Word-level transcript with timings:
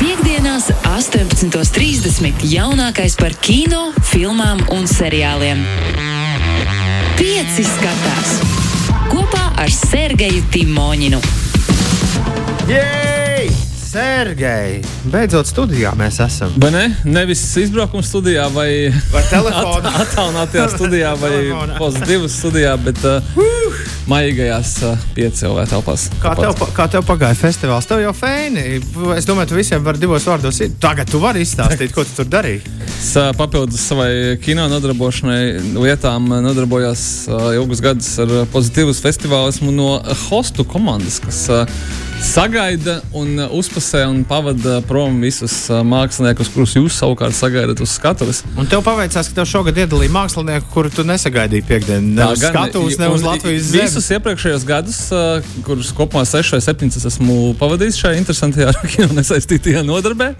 Piektdienās, 0.00 0.68
18.30. 0.86 2.44
jaunākais 2.46 3.16
par 3.18 3.34
kino, 3.42 3.88
filmām 4.06 4.60
un 4.70 4.86
seriāliem. 4.86 5.64
Pieci 7.18 7.64
skatās 7.66 8.36
kopā 9.10 9.48
ar 9.64 9.72
Sergeju 9.74 10.44
Timoņinu. 10.54 11.18
Jej! 12.70 13.50
Sergei! 13.90 14.78
Beidzot, 15.10 15.48
studijā 15.50 15.90
mēs 15.98 16.20
esam. 16.22 16.52
Vai 16.62 16.70
ne? 16.70 16.84
Nevis 17.10 17.42
izbraukuma 17.58 18.06
studijā, 18.06 18.44
vai, 18.54 18.70
Vai 19.10 19.24
telefonā? 19.26 19.90
at- 19.96 20.04
attālinātajā 20.06 20.68
studijā, 20.76 21.16
vai 21.18 21.32
Telefonā. 21.34 21.80
pozitīvas 21.82 22.38
studijā, 22.38 22.76
bet 22.86 23.02
uh, 23.02 23.34
maigajās 24.10 24.72
uh, 24.86 25.04
piecēlē 25.16 25.64
telpās. 25.70 26.08
Kā 26.22 26.32
tev, 26.38 26.54
pa- 26.58 26.70
kā 26.76 26.86
tev 26.92 27.04
pagāja 27.08 27.38
festivāls? 27.38 27.86
Tev 27.88 28.02
jau 28.02 28.12
fēni. 28.16 28.64
Es 29.16 29.28
domāju, 29.28 29.52
tu 29.52 29.58
visiem 29.60 29.84
vari 29.86 30.02
divos 30.02 30.26
vārdos. 30.28 30.58
Tagad 30.82 31.10
tu 31.10 31.20
vari 31.22 31.44
izstāstīt, 31.46 31.94
ko 31.94 32.04
tu 32.06 32.16
tur 32.20 32.28
darīji. 32.32 32.62
Es 32.90 33.12
papildus 33.38 33.86
savai 33.90 34.10
kino 34.44 34.66
nodarbošanai 34.72 35.76
lietām 35.78 36.26
nodarbojos 36.44 37.04
ilgus 37.56 37.80
gadus 37.84 38.10
ar 38.22 38.34
pozitīvas 38.52 39.00
festivālu. 39.04 39.54
Esmu 39.54 39.72
no 39.74 39.90
hostu 40.28 40.66
komandas, 40.68 41.20
kas 41.24 41.44
sagaida 42.20 43.00
un 43.16 43.38
uh, 43.38 43.52
uzpasē 43.56 44.02
un 44.08 44.20
pavada 44.28 44.80
prom 44.86 45.16
visus 45.24 45.54
uh, 45.70 45.80
māksliniekus, 45.86 46.50
kurus 46.52 46.74
jūs 46.76 46.98
savukārt 47.00 47.34
sagaidat 47.36 47.80
uz 47.80 47.94
skatuves. 47.96 48.42
Un 48.60 48.68
tev 48.68 48.82
paveicās, 48.84 49.30
ka 49.30 49.38
tev 49.38 49.48
šogad 49.48 49.78
iedalīja 49.80 50.12
mākslinieku, 50.14 50.68
kuru 50.74 50.92
tu 50.92 51.04
nesagaidīji 51.08 51.64
piekdienā. 51.68 52.12
Ne 52.18 52.26
uz 52.34 52.42
skatuves, 52.44 52.98
ne 53.00 53.08
uz 53.14 53.24
Latvijas 53.24 53.70
zemes. 53.70 53.94
Visus 53.94 54.10
iepriekšējos 54.16 54.66
gadus, 54.68 54.98
uh, 55.14 55.52
kurus 55.66 55.94
kopumā 55.96 56.26
6 56.28 56.54
vai 56.56 56.60
7 56.64 56.90
es 57.00 57.08
esmu 57.10 57.38
pavadījis 57.60 58.00
šajā 58.02 58.20
interesantajā 58.20 58.74
kino 58.92 59.08
nesaistītajā 59.16 59.84
nodarbē, 59.88 60.30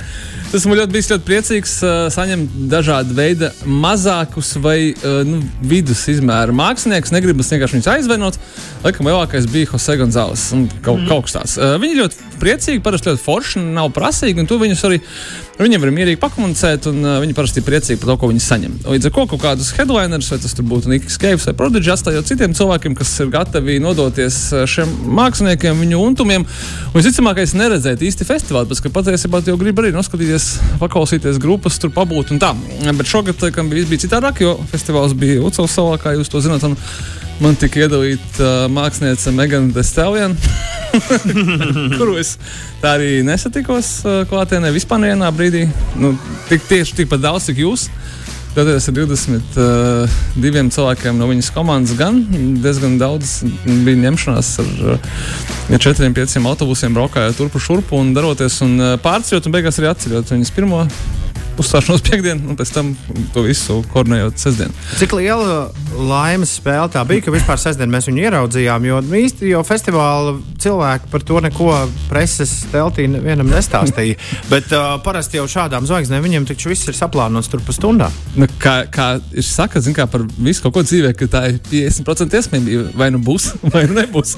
es 0.51 0.59
esmu 0.61 0.77
ļoti, 0.77 0.95
bijis 0.95 1.11
ļoti 1.15 1.29
priecīgs 1.31 1.77
saņemt 2.15 2.61
dažādu 2.71 3.17
veidu 3.17 3.51
mazākus 3.65 4.53
vai 4.61 4.93
nu, 5.27 5.41
vidus 5.65 6.05
izmēru 6.13 6.55
māksliniekus. 6.57 7.15
Negribu 7.15 7.47
vienkārši 7.47 7.79
viņus 7.79 7.91
aizvainot. 7.95 8.39
Laikam 8.85 9.09
lielākais 9.09 9.49
bija 9.51 9.73
Jose 9.73 9.97
Gonzāles 10.01 10.47
un 10.57 10.67
kaut, 10.85 11.01
mm. 11.01 11.09
kaut 11.11 11.27
kas 11.29 11.37
tāds. 11.39 11.59
Uh, 11.71 11.79
viņi 11.83 12.01
ļoti 12.01 12.27
priecīgi, 12.41 12.83
parasti 12.85 13.13
ļoti 13.13 13.25
forši, 13.25 13.63
nav 13.79 13.93
prasīgi, 13.97 14.43
un 14.43 14.51
tu 14.51 14.59
viņus 14.61 14.85
arī 14.89 15.01
Viņiem 15.61 15.83
var 15.83 15.91
mierīgi 15.93 16.17
pakomunicēt, 16.17 16.87
un 16.89 17.03
uh, 17.05 17.19
viņi 17.21 17.35
parasti 17.37 17.61
ir 17.61 17.67
priecīgi 17.67 18.01
par 18.01 18.09
to, 18.09 18.15
ko 18.23 18.31
viņi 18.31 18.41
saņem. 18.41 18.77
Līdz 18.95 19.11
ar 19.11 19.13
to 19.13 19.25
kaut 19.29 19.43
kādus 19.43 19.69
headlinerus, 19.77 20.31
vai 20.33 20.39
tas 20.41 20.55
būtu 20.57 20.89
Niks 20.89 21.21
Keivs 21.21 21.45
vai 21.51 21.55
Prodigy, 21.59 21.91
atstājot 21.93 22.31
citiem 22.31 22.55
cilvēkiem, 22.57 22.95
kas 22.97 23.13
ir 23.21 23.29
gatavi 23.35 23.77
nodoties 23.85 24.39
uh, 24.55 24.65
šiem 24.65 24.95
māksliniekiem, 25.21 25.85
viņu 25.85 26.01
untumiem. 26.01 26.49
Un 26.89 26.97
visticamākais 26.97 27.53
neredzēt 27.61 28.01
īsti 28.09 28.25
festivālu, 28.25 28.73
bet 28.73 28.89
patiesībā 28.97 29.45
jau 29.45 29.61
grib 29.61 29.85
arī 29.85 29.93
noskatīties, 29.93 30.49
paklausīties 30.81 31.43
grupas, 31.45 31.77
tur 31.83 31.93
pabūt 31.93 32.33
un 32.33 32.41
tā. 32.41 32.55
Bet 32.89 33.13
šogad 33.13 33.45
laikam, 33.45 33.69
bija, 33.69 33.85
bija 33.91 34.07
citādāk, 34.09 34.41
jo 34.41 34.57
festivāls 34.73 35.13
bija 35.13 35.45
Ucels 35.45 35.77
salā, 35.77 36.01
kā 36.01 36.17
jūs 36.17 36.33
to 36.33 36.41
zināt. 36.41 36.65
Un, 36.65 36.81
Man 37.41 37.57
tika 37.57 37.81
iedalīta 37.81 38.45
uh, 38.45 38.65
mākslinieca 38.69 39.33
Megana 39.33 39.73
Destelviena, 39.73 40.37
kuru 41.99 42.19
es 42.21 42.35
tā 42.83 42.99
arī 42.99 43.23
nesatikos 43.25 43.93
uh, 44.05 44.19
klātienē 44.29 44.69
vispār 44.75 45.01
nevienā 45.01 45.31
brīdī. 45.33 45.63
Nu, 45.97 46.13
tik, 46.51 46.67
tieši 46.69 46.99
tikpat 46.99 47.23
daudz, 47.25 47.47
cik 47.49 47.63
jūs. 47.63 47.87
Tad 48.53 48.69
es 48.69 48.91
ar 48.91 48.97
22 48.99 49.41
uh, 49.57 50.69
cilvēkiem 50.75 51.17
no 51.17 51.31
viņas 51.31 51.49
komandas 51.55 51.95
gan 51.97 52.19
diezgan 52.61 52.99
daudz 53.01 53.39
bija 53.87 54.03
ņemšanās 54.03 54.53
ar 54.61 54.75
uh, 54.97 55.15
4-5 55.71 56.37
autobusiem, 56.51 56.93
braukājot 56.99 57.41
turpu 57.41 57.63
šurpu 57.63 58.03
un 58.03 58.13
daroties 58.17 58.61
un 58.67 58.77
uh, 58.77 58.93
pārceļot 59.01 59.49
un 59.49 59.57
beigās 59.57 59.81
arī 59.81 59.93
atceļot 59.95 60.35
viņas 60.35 60.55
pirmo 60.59 60.85
uzstāšanos 61.61 62.05
piekdienu, 62.09 62.53
un 62.53 62.59
pēc 62.59 62.75
tam 62.75 62.93
to 63.35 63.45
visu 63.47 63.81
koordinējot 63.93 64.41
sestdienu. 64.41 64.75
Cik 65.01 65.15
liela 65.19 65.61
laimes 65.97 66.57
spēle 66.59 66.91
tā 66.93 67.03
bija, 67.09 67.27
ka 67.27 67.35
vispār 67.35 67.61
sestdien 67.61 67.91
mēs 67.93 68.09
viņu 68.11 68.25
ieraudzījām? 68.27 68.87
Jo 68.89 69.01
nu, 69.05 69.17
īsti 69.21 69.53
jau 69.53 69.63
festivāla 69.67 70.37
cilvēki 70.61 71.11
par 71.13 71.25
to 71.27 71.41
neko 71.45 71.69
preses 72.11 72.53
teltī 72.73 73.07
vienam 73.11 73.51
nestāstīja. 73.51 74.19
Bet 74.51 74.71
uh, 74.77 74.97
parasti 75.05 75.41
jau 75.41 75.47
šādām 75.51 75.87
zvaigznēm 75.89 76.25
viņiem 76.25 76.49
taču 76.49 76.73
viss 76.73 76.89
ir 76.91 76.97
saplānots 76.99 77.51
tur 77.51 77.63
pa 77.65 77.75
stundām. 77.77 78.15
Nu, 78.39 78.49
kā, 78.61 78.77
kā 78.93 79.11
ir 79.35 79.47
saka, 79.47 79.83
zin, 79.83 79.97
kā 79.97 80.07
par 80.11 80.25
visu 80.39 80.65
kaut 80.65 80.77
ko 80.79 80.85
dzīvē, 80.87 81.13
ka 81.19 81.29
tā 81.31 81.45
ir 81.53 81.61
50% 81.71 82.39
iespējamība. 82.41 82.91
Vai 83.01 83.11
nu 83.15 83.23
būs, 83.25 83.51
vai 83.75 83.87
nu 83.91 83.99
nebūs. 83.99 84.37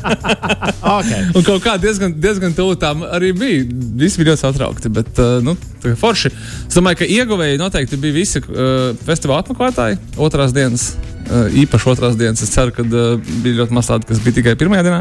okay. 0.96 1.26
Un 1.34 1.44
kaut 1.46 1.62
kā 1.64 1.76
diezgan, 1.82 2.16
diezgan 2.20 2.56
tuvu 2.56 2.78
tam 2.80 3.04
arī 3.06 3.32
bija. 3.36 3.66
Visi 4.00 4.20
bija 4.20 4.32
ļoti 4.32 4.44
satraukti. 4.44 4.92
Bet, 5.00 5.12
uh, 5.20 5.38
nu, 5.44 5.56
forši. 6.00 6.32
Es 6.68 6.76
domāju, 6.76 7.02
ka 7.02 7.10
ieguvēji 7.18 7.60
noteikti 7.60 8.00
bija 8.00 8.16
visi 8.16 8.42
uh, 8.42 8.90
festivāla 9.06 9.44
apmeklētāji 9.44 10.00
otrās 10.20 10.54
dienas. 10.56 10.92
Uh, 11.30 11.46
īpaši 11.62 11.86
otrās 11.92 12.16
dienas. 12.18 12.40
Es 12.42 12.50
ceru, 12.50 12.72
ka 12.74 12.82
uh, 12.82 13.32
bija 13.44 13.60
ļoti 13.60 13.74
maz 13.76 13.90
tādu, 13.90 14.08
kas 14.08 14.18
bija 14.24 14.40
tikai 14.40 14.56
pirmajā 14.58 14.82
dienā. 14.86 15.00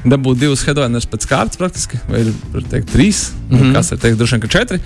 Dabūt 0.00 0.40
divus 0.40 0.64
headliners 0.66 1.06
pēc 1.06 1.26
kārtas, 1.30 1.60
praktiski, 1.60 2.00
vai 2.08 2.24
ir 2.24 2.64
teikt, 2.72 2.88
trīs, 2.90 3.20
mm 3.50 3.58
-hmm. 3.58 3.74
kas 3.76 3.92
ir 3.92 4.00
teikt, 4.02 4.16
droši 4.18 4.34
vien, 4.34 4.42
ka 4.42 4.48
četri. 4.50 4.80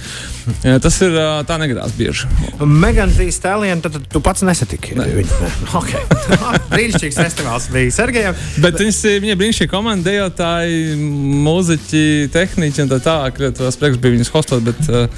Uh, 0.50 0.76
tas 0.82 1.00
ir 1.00 1.14
uh, 1.14 1.40
tā 1.48 1.56
negadās 1.62 1.94
bieži. 1.96 2.28
Megan 2.60 3.14
Thee 3.14 3.32
Stallion, 3.32 3.80
tad, 3.80 3.92
tad 3.92 4.08
tu 4.12 4.20
pats 4.20 4.42
nesatiki 4.42 4.98
Ne. 4.98 5.06
viņu. 5.14 5.48
Okay. 5.80 6.02
Brīnišķīgs 6.74 7.20
festivāls 7.22 7.70
bija 7.72 7.94
Sergejam. 7.94 8.36
Bet 8.60 8.76
viņas, 8.80 9.00
viņa 9.24 9.38
brīnišķīga 9.40 9.70
komanda, 9.70 10.10
dejotāji, 10.10 10.98
mūziķi, 11.46 12.04
tehniķi 12.34 12.84
un 12.84 12.92
tā 12.92 13.00
tālāk. 13.04 13.40
Tas 13.56 13.80
prieks 13.80 14.00
bija 14.02 14.18
viņas 14.18 14.32
hostot, 14.34 14.64
bet 14.66 14.80
uh, 14.90 15.08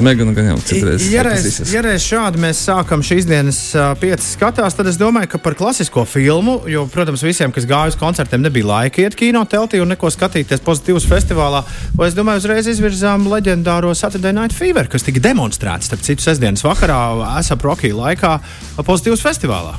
Megana 0.00 0.32
gan 0.32 0.46
jau 0.48 0.56
citreiz. 0.64 1.04
Ja 1.12 1.22
reiz, 1.26 1.58
ja 1.70 1.82
reiz 1.84 2.02
šādi 2.06 2.40
mēs 2.42 2.62
sākam 2.66 3.02
šīs 3.04 3.26
dienas 3.28 3.58
piecas 4.00 4.32
skatās, 4.34 4.74
tad 4.78 4.88
es 4.90 4.98
domāju, 4.98 5.28
ka 5.34 5.40
par 5.42 5.54
klasisko 5.58 6.06
filmu, 6.08 6.58
jo, 6.70 6.86
protams, 6.90 7.22
visiem, 7.26 7.52
kas 7.54 7.68
gāja 7.68 7.92
uz 7.92 7.98
koncertiem, 8.00 8.42
nebija 8.42 8.66
laika 8.70 9.04
iet 9.04 9.16
kino 9.18 9.44
teltī 9.46 9.82
un 9.82 9.92
neko 9.92 10.10
skatīties 10.10 10.64
pozitīvas 10.64 11.06
festivālā. 11.10 11.62
Vai 11.98 12.08
es 12.10 12.18
domāju, 12.18 12.42
uzreiz 12.42 12.72
izvirzām 12.72 13.28
leģendāro 13.30 13.92
Saturday 13.98 14.34
Night 14.34 14.56
Fever, 14.56 14.90
kas 14.90 15.06
tika 15.06 15.22
demonstrēts, 15.22 15.92
starp 15.92 16.02
citu, 16.08 16.24
sestdienas 16.24 16.64
vakarā, 16.66 17.00
esap 17.38 17.68
Rocky 17.68 17.92
laikā, 17.94 18.38
pozitīvas 18.82 19.22
festivālā. 19.28 19.76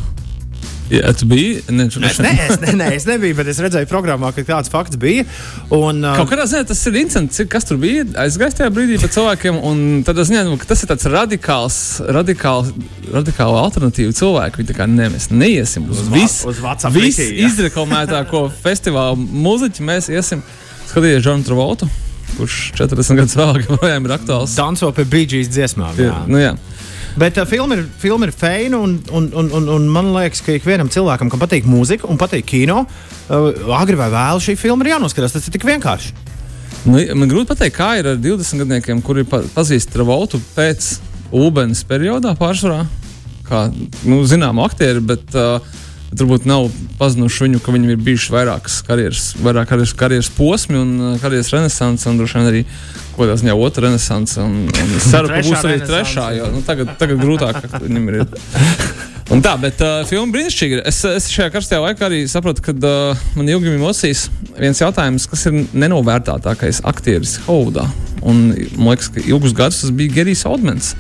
Jā, 0.93 1.09
tu 1.17 1.25
biji. 1.25 1.63
Ne, 1.73 1.87
tu, 1.89 2.01
Es, 2.05 2.19
ne, 2.21 2.31
es, 2.45 2.59
ne, 2.61 2.73
ne, 2.77 2.87
es 2.93 3.05
nebiju, 3.09 3.33
bet 3.39 3.47
es 3.49 3.57
redzēju 3.63 3.87
programmā, 3.89 4.29
ka 4.35 4.43
tāds 4.45 4.69
fakts 4.69 4.99
bija. 5.01 5.23
Un, 5.73 6.03
uh, 6.05 6.13
Kaut 6.19 6.29
kādā 6.29 6.45
ziņā 6.51 6.67
tas 6.69 6.83
ir 6.89 6.99
interesanti, 6.99 7.45
kas 7.49 7.65
tur 7.65 7.79
bija 7.81 8.03
aizgājis 8.25 8.59
tajā 8.59 8.69
brīdī 8.75 8.99
par 9.01 9.09
cilvēkiem. 9.15 9.57
un 9.65 9.81
Tad 10.05 10.21
es 10.21 10.29
nezinu, 10.29 10.59
ka 10.61 10.69
tas 10.69 10.83
ir 10.85 10.91
tāds 10.91 11.07
radikāls, 11.09 11.79
radikāls, 12.13 12.69
radikāla 13.15 13.63
alternatīva 13.65 14.13
cilvēku. 14.19 14.61
Viņi 14.61 14.69
tā 14.69 14.77
kā 14.77 14.87
ne, 14.91 15.09
mēs 15.15 15.31
neiesim 15.33 15.89
uz 15.89 16.03
Uz 16.53 17.01
visu, 17.01 17.25
jā. 17.31 17.49
izreklamētāko 17.49 18.45
festivālu 18.65 19.17
mūziķu. 19.17 19.87
Mēs 19.89 20.11
iesim 20.13 20.45
skatīties 20.91 21.23
Džonu 21.25 21.47
Travoltu, 21.47 21.89
kurš 22.37 22.59
40 22.77 23.17
gadus 23.23 23.35
vēlāk 23.39 23.65
joprojām 23.71 24.05
ir 24.05 24.15
aktuāls. 24.19 24.53
Danco 24.59 24.91
pie 24.93 25.07
BG's 25.09 25.49
dziesmām. 25.55 25.97
Jā, 25.97 26.11
Jā. 26.11 26.21
nu, 26.29 26.37
jā. 26.43 26.53
Bet 27.19 27.37
uh, 27.37 27.45
filma 27.49 27.77
ir, 27.77 27.85
filma 28.01 28.27
ir 28.27 28.33
feina, 28.33 28.79
un, 28.81 28.97
un, 29.13 29.29
un, 29.37 29.51
un, 29.59 29.69
un 29.75 29.87
man 29.93 30.11
liekas, 30.15 30.41
ka 30.45 30.55
ikvienam 30.57 30.89
cilvēkam, 30.93 31.29
kam 31.29 31.41
patīk 31.41 31.67
mūzika 31.69 32.09
un 32.09 32.17
patīk 32.21 32.47
kino, 32.49 32.83
uh, 32.87 33.49
agri 33.77 33.97
vai 33.99 34.09
vēlu 34.13 34.41
šī 34.41 34.57
filma 34.59 34.85
ir 34.85 34.95
jānoskatās. 34.95 35.35
Tas 35.35 35.47
ir 35.47 35.53
tik 35.53 35.67
vienkārši. 35.69 36.13
Nu, 36.83 36.99
man 37.15 37.29
grūti 37.31 37.51
pateikt, 37.53 37.77
kā 37.77 37.93
ir 38.01 38.09
ar 38.11 38.19
20 38.19 38.65
gadiem, 38.65 39.03
kuri 39.05 39.23
pa, 39.29 39.43
pazīst 39.53 39.93
Travoltu 39.93 40.41
pēc 40.55 40.89
ūdens 41.33 41.85
periodā 41.87 42.33
pārsvarā. 42.39 42.83
Kā 43.47 43.67
nu, 44.07 44.23
zinām, 44.27 44.59
aktieri, 44.63 45.03
bet 45.03 45.37
uh, 45.37 45.61
turbūt 46.17 46.47
nav 46.49 46.67
pazinuši 46.99 47.47
viņu, 47.47 47.61
ka 47.63 47.73
viņam 47.75 47.93
ir 47.93 48.03
bijuši 48.05 48.33
vairākas 48.33 48.81
karjeras, 48.87 49.29
vairāk 49.43 49.69
karjeras, 49.71 49.93
karjeras 49.97 50.29
posmi 50.33 50.79
un 50.79 50.91
uh, 50.99 51.15
karjeras 51.21 51.51
renaissance, 51.53 52.05
un 52.09 52.19
droši 52.19 52.39
vien 52.39 52.49
arī 52.51 52.61
kaut 53.13 53.23
kādā 53.23 53.37
ziņā 53.41 53.55
otra 53.57 53.87
renaissance. 53.87 54.37
Un, 54.41 54.67
un 54.69 54.93
es 54.97 55.09
ceru, 55.09 55.31
ka 55.31 55.41
būs 55.45 55.65
arī 55.65 55.79
trešā, 55.83 56.27
jo 56.39 56.51
nu, 56.53 56.61
tagad, 56.67 56.93
tagad 57.01 57.21
grūtāk 57.23 57.65
viņam 57.85 58.07
ir. 58.13 58.23
Un 59.33 59.41
tā, 59.41 59.53
bet 59.57 59.79
uh, 59.81 60.01
filma 60.07 60.35
brīnišķīga. 60.35 60.81
Es, 60.89 60.99
es 61.07 61.29
šajā 61.31 61.49
karstajā 61.53 61.81
laikā 61.85 62.07
arī 62.09 62.23
saprotu, 62.29 62.65
ka 62.65 62.73
uh, 62.75 63.27
man 63.37 63.49
ilgi 63.49 63.71
bija 63.71 63.81
mocījis 63.81 64.25
viens 64.59 64.81
jautājums, 64.83 65.27
kas 65.31 65.47
ir 65.49 65.61
nenovērtātākais 65.71 66.83
aktieris 66.89 67.37
Haudā. 67.47 67.87
Un 68.23 68.49
man 68.77 68.93
liekas, 68.93 69.09
ka 69.15 69.23
ilgus 69.23 69.55
gadus 69.55 69.81
tas 69.83 69.95
bija 69.95 70.19
Gerijs 70.19 70.43
Oldmans. 70.49 70.93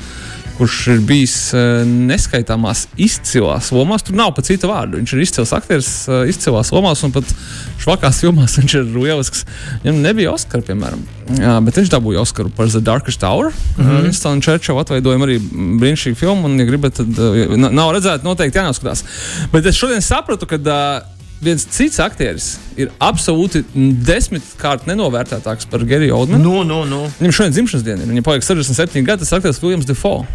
Kurš 0.57 0.77
ir 0.93 1.01
bijis 1.07 1.35
uh, 1.55 1.81
neskaitāmās 1.87 2.85
izcilās 3.01 3.71
lomās. 3.73 4.05
Tur 4.05 4.17
nav 4.17 4.33
pat 4.37 4.49
cita 4.49 4.69
vārda. 4.69 4.99
Viņš 4.99 5.15
ir 5.15 5.23
izcils 5.25 5.53
aktieris, 5.55 5.91
uh, 6.09 6.23
izcilās 6.29 6.71
lomās, 6.75 7.03
un 7.05 7.13
pat 7.15 7.29
švakās 7.81 8.21
filmās 8.23 8.55
viņš 8.59 8.77
ir 8.79 8.91
lielisks. 8.97 9.45
Viņam 9.83 10.01
nebija 10.05 10.33
Oskara, 10.33 10.65
piemēram, 10.67 11.01
Jā, 11.39 11.55
bet 11.63 11.77
viņš 11.79 11.89
dabūja 11.93 12.23
Oskaru 12.23 12.51
par 12.53 12.67
The 12.67 12.81
Darkest 12.83 13.21
Tower. 13.23 13.53
Mm 13.77 13.85
-hmm. 13.85 14.03
Winston 14.03 14.41
Churchill 14.41 14.79
atveidojumu 14.79 15.25
arī 15.25 15.39
brīnišķīgu 15.79 16.19
filmu, 16.19 16.45
un, 16.49 16.59
ja 16.59 16.65
gribat, 16.65 16.93
tad 16.99 17.19
uh, 17.19 17.55
nav 17.57 17.93
redzēt, 17.95 18.23
noteikti 18.23 18.59
jānoskatās. 18.59 19.03
Bet 19.51 19.65
es 19.65 19.75
šodien 19.75 20.01
sapratu, 20.01 20.45
ka 20.45 20.57
viens 21.45 21.65
cits 21.69 21.99
aktieris 22.03 22.53
ir 22.79 22.89
absolūti 23.03 23.63
desmitkārt 24.07 24.87
nenovērtētāks 24.89 25.67
par 25.71 25.83
Geriju 25.87 26.15
Oldmanu. 26.23 26.43
Nu, 26.43 26.63
nu, 26.67 26.83
nu. 26.89 27.01
Viņam 27.19 27.35
šodien 27.39 27.53
dzimšanas 27.59 27.83
diena 27.85 28.03
ir. 28.05 28.09
Viņam 28.13 28.25
paliek 28.29 28.45
67 28.47 29.05
gadi, 29.07 29.23
tas 29.25 29.35
aktieris 29.37 29.61
Viljams 29.63 29.85
Defoe. 29.89 30.25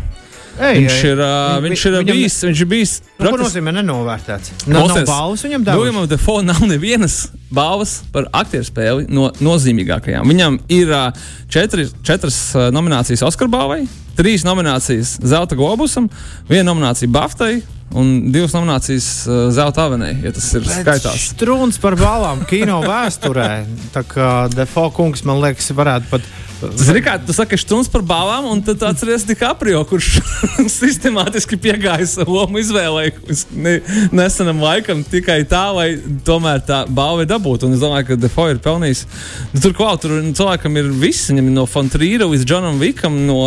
Ej, 0.58 0.74
Viņš 0.80 0.94
ej. 0.96 1.10
ir, 1.12 1.20
uh, 1.22 1.60
viņš 1.62 1.82
ir 1.86 1.92
Viņam- 2.00 2.16
bijis, 2.18 2.36
viņš 2.42 2.60
ir 2.64 2.66
bijis 2.66 2.92
Nu, 2.98 3.28
ko 3.30 3.36
praktiski- 3.36 3.60
nozīmē 3.60 3.72
nenovērtēts? 3.76 4.48
Nav, 4.66 4.72
nav 4.72 4.88
Klausies, 4.88 5.06
balvas 5.06 5.42
viņam 5.46 5.64
devuši? 5.68 5.78
Viljamam 5.84 6.08
Defoe 6.10 6.42
nav 6.42 6.62
nevienas 6.66 7.18
balvas 7.54 7.92
par 8.12 8.26
aktieru 8.34 8.66
spēli 8.66 9.06
no 9.08 9.28
nozīmīgākajām. 9.38 10.26
Viņam 10.26 10.58
ir 10.68 10.90
uh, 10.90 11.12
četri, 11.48 11.86
četras 12.02 12.40
uh, 12.56 12.72
nominācijas 12.74 13.22
Oskar 13.22 13.46
balvai, 13.48 13.84
trīs 14.18 14.42
nominācijas 14.42 15.20
Zelta 15.22 15.54
globusam, 15.54 16.10
viena 16.50 16.72
nominācija 16.72 17.06
Baftai 17.08 17.62
un 17.96 18.32
divas 18.32 18.52
nominācijas 18.52 19.08
uh, 19.26 19.38
Zelta 19.54 19.86
avenei, 19.88 20.12
ja 20.24 20.32
tas 20.34 20.48
ir 20.58 20.66
skaitās. 20.68 21.30
Strūns 21.32 21.80
par 21.80 21.96
balvām 21.98 22.44
kino 22.48 22.82
vēsturē. 22.84 23.48
Tā 23.94 24.04
kā 24.08 24.28
Defo 24.52 24.88
kungs, 24.94 25.24
man 25.28 25.40
liekas, 25.44 25.72
varētu 25.76 26.12
pat. 26.12 26.28
Tas 26.58 26.88
ir 26.90 26.98
kā 27.06 27.12
tu 27.22 27.30
saki, 27.30 27.54
stundas 27.60 27.86
par 27.92 28.02
balvām, 28.02 28.48
un 28.50 28.60
tad 28.66 28.82
atceries 28.82 29.22
DiCaprio, 29.28 29.84
kurš 29.86 30.16
sistemātiski 30.80 31.54
piegāja 31.62 32.08
savu 32.10 32.34
lomu 32.34 32.58
izvēlei 32.58 33.12
ne, 33.54 33.76
nesenam 34.10 34.58
laikam 34.64 35.04
tikai 35.06 35.44
tā, 35.48 35.68
lai 35.76 35.86
tomēr 36.26 36.64
tā 36.66 36.80
balva 36.90 37.22
ir 37.22 37.30
dabūta. 37.30 37.68
Un 37.68 37.76
es 37.76 37.84
domāju, 37.84 38.08
ka 38.10 38.18
Defoe 38.18 38.56
ir 38.56 38.62
pelnījis. 38.64 39.04
Nu, 39.52 39.62
tur 39.62 39.76
kaut 39.78 40.02
tur 40.02 40.16
nu, 40.18 40.34
cilvēkam 40.34 40.80
ir 40.82 40.90
viss, 40.98 41.30
viņam 41.30 41.52
no 41.54 41.66
Fontrīra 41.70 42.26
līdz 42.26 42.48
Džonam 42.50 42.82
Vikam, 42.82 43.20
no 43.28 43.38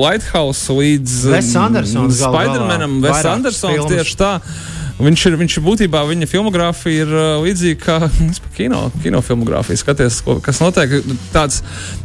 White 0.00 0.32
House 0.34 0.74
līdz 0.74 1.16
Wes 1.36 1.52
galā. 1.54 2.42
Spidermanam, 2.50 2.98
Vairākas 3.04 3.30
Andersons 3.30 3.85
filmas. 3.86 4.02
tieši 4.02 4.18
tā. 4.20 4.32
Viņš 4.96 5.22
ir, 5.28 5.34
viņš 5.36 5.54
ir 5.58 5.64
būtībā, 5.66 6.00
viņa 6.08 6.26
filmogrāfija 6.30 7.04
ir 7.04 7.10
uh, 7.12 7.24
līdzīga 7.44 7.80
kā 7.82 7.96
kino, 8.56 8.86
kino 9.02 9.20
filmogrāfija. 9.24 9.82
Skaties, 9.82 10.22
ko, 10.24 10.38
kas 10.44 10.62
notiek. 10.64 10.94
Tāds, 11.34 11.60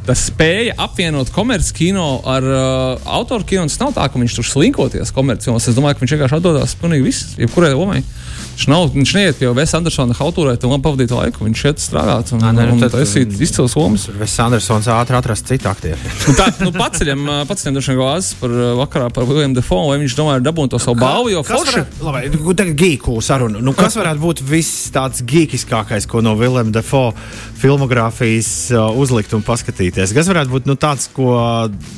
tā 0.07 0.15
spēja 0.19 0.75
apvienot 0.87 1.31
komerciālu 1.31 1.77
kino 1.77 2.07
ar 2.27 2.47
uh, 2.51 3.11
autoru 3.19 3.47
kino. 3.47 3.63
Tas 3.71 3.79
nav 3.79 3.95
tā, 3.95 4.09
ka 4.11 4.19
viņš 4.19 4.35
tur 4.41 4.49
slinkoties 4.49 5.15
komerciālos. 5.15 5.69
Es 5.71 5.77
domāju, 5.77 5.99
ka 5.99 6.03
viņš 6.03 6.17
vienkārši 6.17 6.39
atdodas 6.41 6.75
pilnīgi 6.83 7.07
viss, 7.07 7.31
jebkurai 7.39 7.71
lomai. 7.77 8.03
Viņš, 8.51 8.65
nav, 8.69 8.89
viņš 8.93 9.11
neiet 9.17 9.37
pie 9.39 9.49
Vesa 9.57 9.79
Andersona 9.79 10.13
hautūrē, 10.13 10.53
tam 10.61 10.73
pavadīt 10.83 11.09
laiku. 11.15 11.45
Viņš 11.47 11.61
iet 11.69 11.79
strādāt 11.81 12.29
un, 12.35 12.43
Ā, 12.45 12.51
nē, 12.53 12.65
nu 12.69 12.75
un 12.75 12.81
tad- 12.83 12.93
taisīt 12.93 13.31
izcils 13.41 13.73
lomas. 13.79 14.03
Ves 14.19 14.35
Andersons 14.43 14.85
ātri 14.91 15.17
atrast 15.17 15.47
citu 15.49 15.69
aktieru. 15.71 15.97
Un 16.29 16.37
tā, 16.39 16.49
nu, 16.61 16.69
paceļam, 16.75 17.23
paceļam 17.49 17.79
dažiem 17.79 17.97
glāzes 17.97 18.35
par 18.41 18.53
vakarā 18.83 19.07
par 19.15 19.25
William 19.29 19.55
Defoe, 19.57 19.87
vai 19.89 19.97
viņš 20.03 20.17
domā, 20.19 20.35
ir 20.37 20.45
dabūt 20.45 20.75
to 20.75 20.81
savu 20.83 20.99
balvu, 21.01 21.31
jo 21.33 21.41
forši. 21.47 21.81
varētu- 21.81 22.05
Labi, 22.05 22.29
nu, 22.35 22.53
tagad 22.59 22.75
geeku 22.83 23.17
saruna. 23.25 23.63
Nu, 23.63 23.73
kas 23.77 23.97
varētu 23.97 24.21
būt 24.27 24.43
viss 24.51 24.91
tāds 24.93 25.23
geekiskākais, 25.25 26.05
ko 26.11 26.21
no 26.21 26.35
Viljama 26.37 26.71
Defoe 26.75 27.15
filmogrāfijas 27.61 28.51
uzlikt 28.97 29.33
un 29.37 29.41
paskatīties? 29.45 30.13
Kas 30.15 30.29
varētu 30.29 30.51
būt 30.53 30.69
nu, 30.69 30.75
tāds, 30.79 31.07
ko 31.13 31.33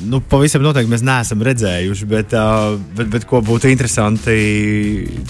nu, 0.08 0.20
pavisam 0.30 0.64
noteikti 0.64 0.92
mēs 0.92 1.04
neesam 1.04 1.42
redzējuši, 1.44 2.08
bet, 2.10 2.32
uh, 2.38 2.78
bet, 2.96 3.10
bet 3.18 3.28
ko 3.28 3.42
būtu 3.44 3.68
interesanti 3.72 4.38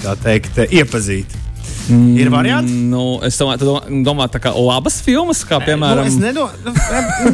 tā 0.03 0.15
teikt, 0.20 0.62
iepazīt? 0.70 1.24
Mm. 1.88 2.16
Ir 2.19 2.31
variants? 2.32 2.72
Nu, 2.72 3.19
es 3.26 3.36
domāju, 3.40 3.58
tu 3.60 3.69
domā, 3.69 3.82
domā 4.06 4.26
tā 4.32 4.40
kā 4.40 4.54
labas 4.56 5.00
filmas, 5.04 5.42
kā 5.44 5.58
piemēram. 5.64 6.06
Nu, 6.06 6.08
es, 6.08 6.16
nedo, 6.22 6.48
nu, 6.64 6.72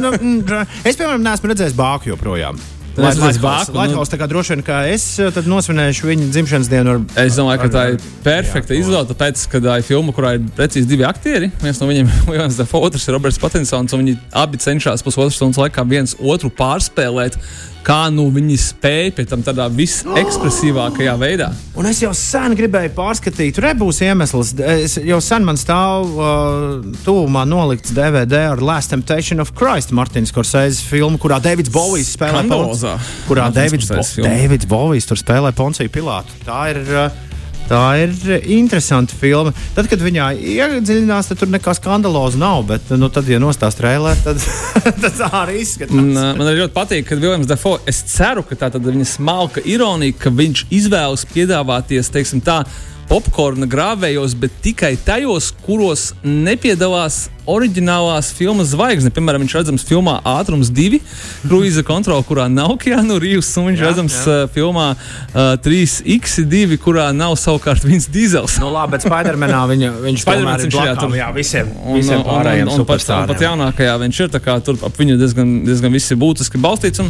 nu, 0.01 0.11
nu, 0.43 0.61
es, 0.83 0.97
piemēram, 0.99 1.23
neesmu 1.23 1.53
redzējis 1.53 1.77
Bāku 1.77 2.11
joprojām. 2.11 2.59
Neesi 2.91 3.21
redzējis 3.21 3.37
Bāku, 3.39 3.71
nu- 3.71 3.79
Latvijas 3.79 4.09
kā 4.19 4.27
droši 4.27 4.51
vien, 4.51 4.63
ka 4.67 4.81
es 4.91 5.05
tad 5.31 5.45
nosvinēšu 5.47 6.09
viņa 6.09 6.25
dzimšanas 6.35 6.67
dienu 6.67 6.91
ar. 6.97 6.99
Es 7.23 7.37
domāju, 7.39 7.61
ka 7.63 7.69
ar- 7.69 7.71
tā 7.77 7.83
ir 7.93 8.01
perfekta 8.25 8.75
izvēle. 8.75 9.07
Tāpēc, 9.13 9.45
ka 9.53 9.61
tā 9.63 9.77
ir 9.79 9.85
filma, 9.87 10.11
kurā 10.11 10.33
ir 10.35 10.43
precīzi 10.57 10.89
divi 10.91 11.05
aktieri. 11.07 11.47
Viens 11.63 11.79
no 11.79 11.87
viņiem 11.87 12.11
ir 12.11 12.33
Lions 12.35 12.59
Defoe, 12.59 12.83
otrs 12.89 13.07
ir 13.07 13.15
Roberts 13.15 13.39
Patinsons. 13.39 13.93
un 13.95 14.03
Viņi 14.03 14.17
abi 14.43 14.59
cenšas 14.59 15.05
pusotras 15.07 15.39
stundas 15.39 15.61
laikā 15.63 15.87
viens 15.87 16.17
otru 16.19 16.51
pārspēlēt. 16.51 17.39
Kā 17.81 18.11
nu 18.13 18.27
viņi 18.29 18.55
spēja 18.61 19.13
pie 19.17 19.23
tam 19.25 19.41
tādā 19.41 19.65
visekspresīvākajā 19.73 21.15
veidā. 21.17 21.47
Un 21.79 21.87
es 21.89 22.01
jau 22.03 22.11
sen 22.17 22.53
gribēju 22.57 22.91
pārskatīt, 22.93 23.55
tur 23.57 23.65
nebūs 23.71 24.03
iemesls. 24.05 24.51
Es 24.61 24.99
jau 25.01 25.17
sen 25.23 25.47
man 25.47 25.57
stāv 25.57 26.11
uh, 26.13 26.91
tuvumā 27.05 27.41
nolikts 27.49 27.93
DVD 27.97 28.43
ar 28.51 28.61
Last 28.61 28.93
Temptation 28.93 29.41
of 29.41 29.55
Christ, 29.57 29.95
Martins 29.97 30.33
Korsēzes 30.35 30.83
filmu, 30.85 31.17
kurā 31.21 31.41
Davids 31.41 31.73
Bovijs 31.73 32.13
spēlē. 32.17 32.45
Pons- 32.51 32.85
Kurā 33.25 33.49
Davids, 33.53 33.89
Bo. 33.89 34.05
Davids 34.27 34.69
Bovijs 34.69 35.09
tur 35.09 35.17
spēlē 35.17 35.49
Ponciju 35.57 35.89
Pilātu. 35.89 36.37
Tā 36.45 36.63
ir. 36.75 36.81
Uh, 36.85 37.30
Tā 37.71 37.85
ir 38.01 38.11
interesanta 38.51 39.15
filma. 39.15 39.53
Tad, 39.75 39.87
kad 39.87 40.01
viņā 40.03 40.25
iedziļinās, 40.35 41.29
tad 41.29 41.39
tur 41.39 41.51
nekā 41.53 41.71
skandaloza 41.77 42.39
nav. 42.41 42.65
Bet, 42.67 42.89
nu, 42.99 43.07
tad, 43.13 43.29
ja 43.31 43.39
nostās 43.39 43.79
trēlē, 43.79 44.11
tad, 44.25 44.43
tad 45.03 45.07
tā 45.07 45.29
arī 45.45 45.61
izskatās. 45.63 45.95
Ā, 45.95 46.25
man 46.35 46.49
arī 46.49 46.65
ļoti 46.65 46.75
patīk, 46.75 47.07
ka 47.07 47.19
Viljams 47.21 47.47
Defoe, 47.47 47.79
es 47.87 48.03
ceru, 48.11 48.43
ka 48.47 48.59
tā 48.59 48.73
viņa 48.75 49.07
smalka 49.13 49.63
ironija, 49.63 50.17
ka 50.19 50.33
viņš 50.35 50.65
izvēlas 50.81 51.23
piedāvāties, 51.31 52.11
teiksim, 52.11 52.43
tā. 52.43 52.65
Popkorna 53.11 53.67
grāvējos, 53.67 54.37
bet 54.39 54.53
tikai 54.63 54.93
tajos, 55.03 55.49
kuros 55.65 56.11
nepiedalās 56.23 57.25
oriģinālās 57.51 58.31
filmas 58.37 58.71
zvaigzne. 58.73 59.11
Piemēram, 59.15 59.43
viņš 59.45 59.55
redzams 59.59 59.85
filmā 59.87 60.17
Ātrums 60.27 60.69
2, 60.73 60.99
Cruise 61.45 61.83
Control, 61.87 62.23
kurā 62.27 62.47
nav 62.51 62.73
Keanu 62.81 63.19
Reeves, 63.21 63.49
un 63.59 63.69
viņš 63.71 63.81
Jā, 63.83 63.89
redzams 63.91 64.17
jā. 64.21 64.37
uh, 64.45 64.51
filmā 64.55 64.87
uh, 64.95 65.53
3x2, 65.65 66.77
kurā 66.81 67.09
nav 67.15 67.35
savukārt 67.41 67.85
viens 67.87 68.07
dīzels. 68.11 68.57
Nu, 68.61 68.71
labi, 68.73 68.95
bet 68.95 69.05
Spidermanā 69.05 69.61
viņa, 69.71 69.91
viņš 70.05 70.25
Spidermans 70.25 70.65
ir 70.67 70.73
blakām, 70.75 70.99
tur- 71.05 71.17
jā, 71.19 71.29
visiem, 71.35 71.71
Un, 71.81 71.97
visiem 71.99 72.21
un, 72.21 72.27
pārējiem 72.27 72.67
un, 72.71 72.75
un, 72.81 72.87
pat, 72.89 73.05
un 73.11 73.31
pat 73.31 73.45
jaunākajā 73.47 73.95
viņš 74.05 74.21
ir 74.25 74.33
tā 74.35 74.41
kā 74.43 74.57
tur 74.65 74.79
ap 74.87 74.99
viņu 75.01 75.17
diezgan, 75.21 75.55
diezgan 75.67 75.93
viss 75.95 76.11
ir 76.13 76.19
būtiski 76.21 76.61
balstīts. 76.61 77.01
Un, 77.03 77.09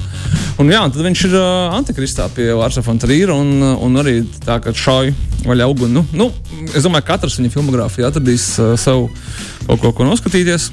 un, 0.62 0.72
jā, 0.72 0.82
un 0.88 0.94
tad 0.94 1.04
viņš 1.06 1.26
ir 1.30 1.36
uh, 1.38 1.76
antikristā 1.78 2.30
pie 2.36 2.52
Vārsa 2.58 2.84
Fontrīra 2.86 3.36
un, 3.38 3.54
un 3.78 4.02
arī 4.02 4.22
tā, 4.46 4.60
ka 4.64 4.74
šauj 4.76 5.14
vaļā 5.46 5.66
uguni. 5.72 5.96
Nu, 5.98 6.04
nu, 6.16 6.30
es 6.72 6.86
domāju, 6.86 7.06
ka 7.08 7.16
katrs 7.16 7.40
viņa 7.40 7.50
filmogrāfijā 7.56 8.12
atradīs 8.12 8.46
uh, 8.62 8.74
savu 8.80 9.10
kaut 9.72 9.80
ko, 9.80 9.92
ko 10.02 10.10
noskatīties. 10.10 10.68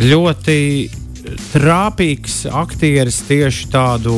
ļoti 0.00 0.56
trāpīgs 1.52 2.40
aktieris 2.50 3.20
tieši 3.28 3.68
tādu 3.70 4.14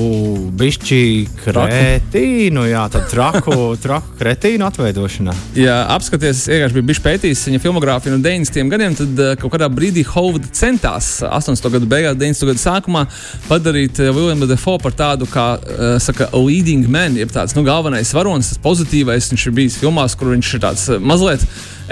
bišķi 0.57 1.01
kretīnu, 1.43 2.63
jā, 2.71 2.85
tādu 2.93 3.11
traku, 3.11 3.57
traku 3.83 4.15
kretīnu 4.21 4.65
atveidošanā. 4.65 5.35
Ja 5.59 5.83
apskaties, 5.93 6.47
vienkārši 6.49 6.79
bija 6.79 6.89
bijis 6.89 7.03
pētījis 7.05 7.45
viņa 7.51 7.61
filmogrāfiju 7.67 8.15
no 8.15 8.23
90. 8.25 8.73
gadiem, 8.73 8.97
tad 8.97 9.21
uh, 9.21 9.35
kaut 9.43 9.53
kādā 9.57 9.69
brīdī 9.73 10.07
Hovada 10.09 10.49
centās 10.57 11.11
80. 11.27 11.69
gadu 11.77 11.91
beigās, 11.91 12.17
90. 12.17 12.49
gadu 12.53 12.65
sākumā 12.65 13.05
padarīt 13.51 14.01
uh, 14.01 14.15
Viljamu 14.17 14.49
Defoe 14.49 14.81
par 14.81 14.97
tādu 14.97 15.29
kā 15.29 15.47
uh, 15.59 15.85
saka, 16.01 16.31
leading 16.39 16.89
man, 16.89 17.19
jeb 17.21 17.35
tāds 17.35 17.57
nu, 17.59 17.67
galvenais 17.67 18.15
varonis, 18.17 18.55
tas 18.55 18.65
pozitīvais. 18.65 19.29
Viņš 19.35 19.49
ir 19.51 19.57
bijis 19.61 19.79
filmās, 19.83 20.17
kur 20.17 20.33
viņš 20.33 20.57
ir 20.57 20.65
tāds 20.71 20.89
mazliet 21.03 21.45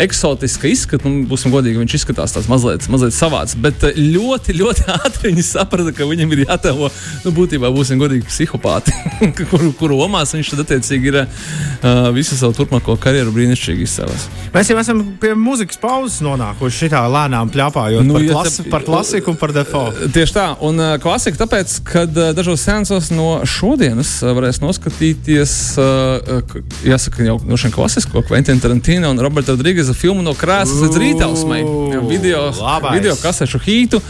eksotiska 0.02 0.68
izskata. 0.70 1.08
Nu, 1.08 1.24
būsim 1.30 1.52
godīgi, 1.54 1.78
viņš 1.80 1.96
izskatās 2.00 2.34
tāds 2.36 2.48
mazliet, 2.50 2.86
mazliet 2.92 3.14
savāds. 3.16 3.56
Bet 3.60 3.84
uh, 3.86 3.96
ļoti, 3.96 4.56
ļoti 4.60 4.86
ātri 4.96 5.30
viņi 5.30 5.44
saprata, 5.46 5.94
ka 5.96 6.08
viņam 6.08 6.34
ir 6.36 6.44
jātēlo, 6.46 6.90
nu, 7.24 7.32
būtībā 7.36 7.70
būsim 7.74 8.00
godīgi, 8.00 8.26
psihopāti, 8.30 8.94
kuru, 9.50 9.72
kuru 9.78 10.00
omās 10.06 10.34
viņš 10.36 10.52
tad 10.54 10.64
attiecīgi 10.66 11.10
ir 11.12 11.20
uh, 11.22 12.10
visu 12.16 12.38
savu 12.38 12.56
turpmāko 12.58 12.96
karjeru 13.00 13.32
brīnišķīgi 13.36 13.86
izcēlējis. 13.86 14.26
Mēs 14.54 14.70
jau 14.72 14.78
esam 14.82 15.02
pie 15.22 15.34
muzikas 15.38 15.78
pauzes 15.80 16.20
nonākuši 16.24 16.84
šitā 16.86 17.02
lēnām 17.10 17.50
pļāpājot 17.54 18.06
Nu, 18.06 18.16
par, 18.16 18.24
ja 18.26 18.34
klas, 18.36 18.56
te- 18.60 18.68
par 18.72 18.84
klasiku 18.86 19.32
un 19.34 19.38
par 19.40 19.52
default. 19.54 19.98
Tieši 20.14 20.36
tā, 20.36 20.46
un 20.66 20.80
uh, 20.80 20.94
klasika, 21.02 21.42
tāpēc, 21.44 21.76
ka 21.86 22.04
uh, 22.08 22.20
dažos 22.36 22.64
seansos 22.66 23.10
no 23.14 23.28
šodienas 23.48 24.16
uh, 24.24 24.32
varēs 24.36 24.60
noskatīties, 24.64 25.54
uh, 25.80 26.42
jāsaka, 26.86 27.24
jau 27.26 27.38
no 27.46 27.58
šiem 27.60 27.72
klasisko 27.74 28.22
Quentin 28.28 28.60
Tarantino 28.62 29.10
un 29.12 29.20
Roberta 29.22 29.54
Rodrigesa 29.90 29.94
filmu 29.94 30.22
no 30.22 30.34
krāsas 30.34 30.80
līdz 30.84 30.98
rītausmai. 31.00 31.60
Video, 32.08 32.50
labais. 32.54 32.98
video 32.98 33.16
kasešu 33.18 33.58
hītu, 33.58 34.00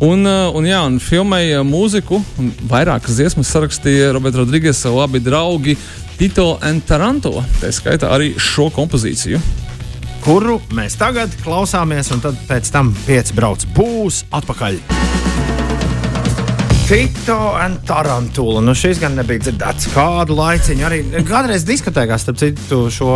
un, 0.00 0.24
uh, 0.26 0.52
un, 0.54 0.66
jā, 0.66 0.80
un 0.86 0.98
filmai 1.00 1.54
uh, 1.54 1.64
mūziku, 1.64 2.20
un 2.38 2.52
vairākas 2.68 3.16
dziesmas 3.16 3.50
sarakstīja 3.50 4.12
Roberta 4.12 4.42
Rodrigesa 4.42 4.92
labi 4.92 5.20
draugi 5.20 5.76
Tito 6.18 6.58
un 6.60 6.80
Taranto. 6.84 7.40
Tā 7.60 7.72
skaitā 7.72 8.12
arī 8.12 8.34
šo 8.36 8.68
kompozīciju. 8.74 9.40
Kuru 10.20 10.60
mēs 10.76 10.98
tagad 11.00 11.32
klausāmies, 11.44 12.12
un 12.12 12.20
tad 12.20 12.36
pēc 12.48 12.68
tam 12.74 12.92
pieci 13.06 13.36
brauc 13.36 13.64
būs 13.76 14.26
atpakaļ. 14.36 14.82
Tito 16.90 17.36
un 17.66 17.76
Tarantula. 17.86 18.60
Nu, 18.60 18.72
šis 18.74 18.98
gan 18.98 19.12
nebija 19.14 19.44
dzirdēts 19.44 19.86
kādu 19.92 20.34
laiciņu. 20.34 20.82
Arī 20.88 20.96
kādreiz 21.28 21.62
diskotēkās, 21.62 22.24
starp 22.24 22.40
citu, 22.40 22.80
šo. 22.90 23.12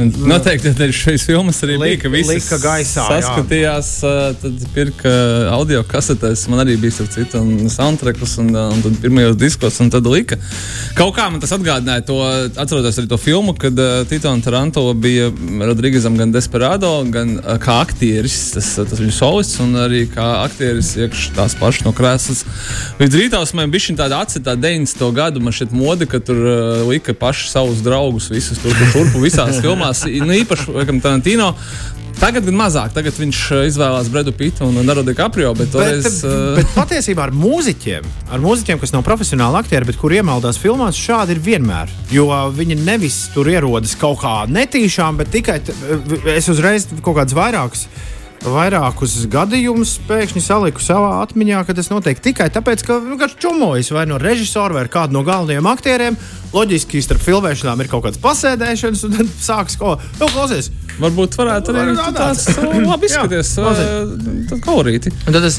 Noteikti 0.00 0.70
dēļ 0.78 0.94
šīs 0.96 1.26
filmas 1.28 1.60
arī 1.66 1.76
Lika- 1.76 1.84
bija, 1.84 1.98
ka 2.00 2.12
visi 2.14 2.36
lika 2.38 2.58
gaisā, 2.62 3.04
jā. 3.04 3.18
saskatījās, 3.18 3.90
ā, 4.08 4.12
tad 4.40 4.64
pirka 4.72 5.12
audio 5.52 5.82
kasetēs. 5.84 6.46
Man 6.48 6.62
arī 6.64 6.78
bija 6.80 6.96
starp 6.96 7.10
citu 7.12 7.42
un 7.42 7.68
soundtracks 7.68 8.38
un, 8.40 8.48
un 8.56 8.80
tad 8.86 8.96
pirmajos 9.04 9.36
diskos, 9.36 9.76
un 9.84 9.92
tad 9.92 10.08
lika. 10.08 10.40
Kaut 10.96 11.12
kā 11.18 11.28
man 11.28 11.44
tas 11.44 11.52
atgādināja 11.52 12.06
to, 12.08 12.16
atceroties 12.64 13.02
arī 13.02 13.12
to 13.12 13.20
filmu, 13.20 13.52
kad 13.60 13.76
uh, 13.76 14.06
Tito 14.08 14.32
un 14.32 14.40
Tarantula 14.40 14.96
bija 14.96 15.28
Rodrigezam 15.60 16.16
gan 16.16 16.32
Desperado, 16.32 16.94
gan 17.12 17.36
uh, 17.42 17.60
kā 17.60 17.76
aktieris, 17.84 18.40
tas, 18.56 18.72
tas 18.80 19.04
viņu 19.04 19.12
solists, 19.20 19.60
un 19.60 19.76
arī 19.84 20.06
kā 20.08 20.32
aktieris 20.46 20.94
iekš 20.96 21.28
tās 21.36 21.60
pašas 21.60 21.84
no 21.84 21.92
krēslas. 21.92 22.46
Līdz 23.02 23.16
rītausmēm 23.18 23.72
bija 23.72 23.82
šī 23.82 23.94
tāda 23.98 24.20
atcitā 24.22 24.52
90. 24.54 25.00
gadu, 25.16 25.40
man 25.42 25.54
šķiet 25.56 25.72
mode, 25.74 26.06
ka 26.06 26.20
tur 26.22 26.38
uh, 26.38 26.82
lika 26.86 27.10
paši 27.18 27.48
savus 27.50 27.80
draugus, 27.82 28.28
visus 28.30 28.60
tur 28.62 28.76
tur 28.78 28.92
šurpu 28.92 29.22
visās 29.24 29.58
filmās, 29.64 30.04
nu 30.06 30.36
īpaši, 30.36 30.68
laikam, 30.76 31.00
Tarantino. 31.02 31.48
Tagad 32.20 32.46
gan 32.46 32.54
mazāk, 32.60 32.92
tagad 32.94 33.18
viņš 33.18 33.40
uh, 33.56 33.64
izvēlās 33.66 34.06
Bredu 34.12 34.30
Pitu 34.38 34.68
un 34.68 34.78
Narodu 34.86 35.16
Caprio, 35.18 35.50
bet 35.58 35.72
Bet, 35.72 35.74
toreiz. 35.74 36.20
uh, 36.22 36.52
bet 36.60 36.70
patiesībā 36.76 37.26
ar 37.26 37.34
mūziķiem, 37.34 38.06
ar 38.30 38.46
mūziķiem, 38.46 38.78
kas 38.84 38.94
nav 38.94 39.02
profesionāli 39.08 39.58
aktieri, 39.64 39.90
bet 39.90 39.98
kuriem 39.98 40.28
iemaldās 40.28 40.62
filmās, 40.62 41.02
šādi 41.02 41.34
ir 41.34 41.42
vienmēr. 41.42 41.90
Jo 42.14 42.30
viņi 42.54 42.78
nevis 42.86 43.24
tur 43.34 43.50
ierodas 43.50 43.98
kaut 43.98 44.22
kā 44.22 44.44
netīšām, 44.46 45.18
bet 45.18 45.34
tikai 45.34 45.58
es 46.38 46.52
uzreiz 46.54 46.86
kaut 47.00 47.16
kādus 47.18 47.34
vairākus. 47.34 47.88
Vairākus 48.42 49.14
gadījumus 49.30 49.96
pēkšņi 50.08 50.42
saliku 50.42 50.82
savā 50.82 51.20
atmiņā, 51.22 51.62
ka 51.66 51.76
tas 51.78 51.92
notiek 51.92 52.18
tikai 52.22 52.48
tāpēc, 52.52 52.82
ka 52.86 52.98
nu, 53.04 53.18
kāds 53.20 53.38
čumojas 53.38 53.92
vai 53.94 54.04
no 54.10 54.18
režisora 54.18 54.80
vai 54.80 54.86
kāda 54.90 55.14
no 55.14 55.22
galvenajiem 55.26 55.68
aktieriem. 55.70 56.18
Loģiski, 56.52 57.00
starp 57.04 57.22
filmēšanām 57.24 57.80
ir 57.80 57.88
kaut 57.92 58.04
kādas 58.06 58.20
pasēdēšanas, 58.20 59.04
un 59.08 59.14
tad 59.16 59.30
sākas 59.40 59.78
kas, 59.80 60.08
nu, 60.18 60.28
klausies, 60.34 60.72
Varbūt 61.00 61.36
varētu 61.38 61.72
arī 61.72 61.94
tāds 62.14 62.44
uh, 62.52 62.74
labi 62.84 63.06
izskatīties, 63.08 63.52
uh, 63.62 64.52
kolorīti. 64.64 65.12
Tad, 65.24 65.40
es, 65.48 65.58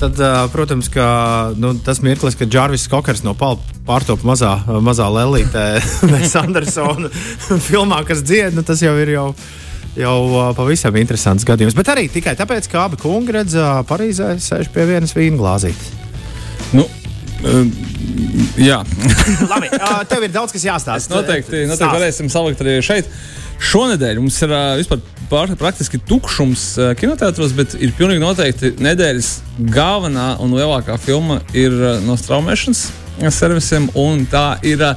tad 0.00 0.18
protams, 0.52 0.90
ka 0.92 1.06
nu, 1.60 1.74
tas 1.86 2.02
mirklis, 2.02 2.36
kad 2.38 2.50
Džārvis 2.50 2.88
Kokers 2.90 3.22
no 3.26 3.36
palpa 3.38 3.78
pārtopa 3.86 4.26
mazā, 4.26 4.52
mazā 4.82 5.08
lelītē, 5.12 5.66
Mēs 6.12 6.34
Andersona 6.40 7.10
filmā, 7.68 8.02
kas 8.08 8.24
dzied, 8.26 8.56
nu, 8.58 8.66
tas 8.66 8.82
jau 8.82 8.94
ir 9.02 9.14
jau. 9.14 9.28
Jau 9.98 10.16
uh, 10.30 10.50
pavisam 10.56 10.96
interesants 10.96 11.44
gadījums. 11.44 11.76
Bet 11.76 11.90
arī 11.92 12.06
tikai 12.12 12.32
tāpēc, 12.38 12.68
ka 12.72 12.86
abi 12.86 12.96
kungi 13.00 13.34
redz, 13.36 13.56
uh, 13.60 13.82
Parīzē 13.88 14.34
sēž 14.40 14.70
pie 14.72 14.86
vienas 14.88 15.12
vīna 15.12 15.36
glāzītes. 15.36 15.90
Nu, 16.72 16.86
uh, 16.86 17.58
jā, 18.56 18.80
Labi, 19.52 19.68
uh, 19.76 20.00
tev 20.08 20.24
ir 20.24 20.32
daudz 20.32 20.54
kas 20.54 20.62
es 20.62 20.68
jāstāsta. 20.70 21.12
noteikti, 21.12 21.66
noteikti 21.66 21.76
Stāsti. 21.76 21.96
varēsim 21.98 22.32
salikt 22.32 22.64
arī 22.64 22.78
šeit. 22.84 23.10
Šonadēļ 23.62 24.22
mums 24.22 24.40
ir 24.42 24.54
uh, 24.56 24.62
vispār 24.80 25.02
pār, 25.30 25.52
praktiski 25.60 26.00
tukšums 26.08 26.64
uh, 26.80 26.94
kinoteātros, 26.98 27.52
bet 27.56 27.76
ir 27.76 27.92
pilnīgi 27.98 28.24
noteikti 28.24 28.72
nedēļas 28.82 29.32
galvenā 29.76 30.32
un 30.42 30.56
lielākā 30.56 30.96
filma 31.04 31.42
ir 31.52 31.76
uh, 31.76 31.98
no 32.06 32.16
straumēšanas 32.18 32.86
servisiem, 33.28 33.90
un 34.00 34.24
tā 34.32 34.56
ir 34.66 34.80
uh, 34.82 34.96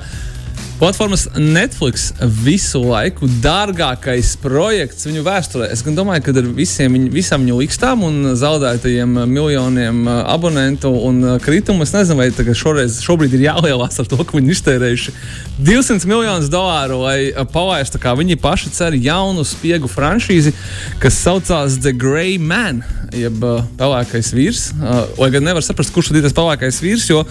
Platformas 0.79 1.29
Netflix 1.37 2.09
visu 2.43 2.81
laiku 2.83 3.29
dārgākais 3.39 4.33
projekts 4.43 5.07
viņu 5.07 5.21
vēsturē. 5.23 5.69
Es 5.71 5.85
domāju, 5.87 6.25
ka 6.25 6.33
ar 6.35 6.49
visiem 6.57 6.97
visām 7.13 7.45
viņu 7.45 7.59
likstām 7.61 8.03
un 8.03 8.33
zaudētajiem 8.35 9.21
miljoniem 9.31 10.01
uh, 10.03 10.17
abonentu 10.33 10.91
un 11.07 11.21
uh, 11.23 11.37
kritumu, 11.39 11.87
es 11.87 11.95
nezinu, 11.95 12.19
vai 12.19 12.55
šoreiz, 12.59 12.99
šobrīd 13.05 13.37
ir 13.37 13.45
jālielās 13.45 14.01
ar 14.03 14.09
to, 14.11 14.19
ka 14.19 14.35
viņi 14.35 14.51
iztērējuši 14.51 15.15
200 15.63 16.11
miljonus 16.11 16.51
dolāru, 16.51 16.99
lai 17.05 17.17
uh, 17.29 17.47
palaistu, 17.47 18.01
kā 18.03 18.11
viņi 18.19 18.35
paši 18.43 18.75
cer, 18.75 18.99
jaunu 18.99 19.47
spiegu 19.47 19.87
franšīzi, 19.87 20.51
kas 20.99 21.23
saucās 21.23 21.79
The 21.79 21.95
Grey 21.95 22.35
Man, 22.35 22.83
jeb 23.19 23.43
uh, 23.45 23.63
pelēkais 23.79 24.31
vīrs. 24.35 24.67
Uh, 24.75 25.03
lai 25.21 25.29
gan 25.33 25.45
nevar 25.47 25.63
saprast, 25.65 25.93
kurš 25.95 26.11
tad 26.11 26.19
ir 26.19 26.25
tas 26.27 26.35
pelēkais 26.37 26.79
vīrs, 26.83 27.07
jo 27.09 27.23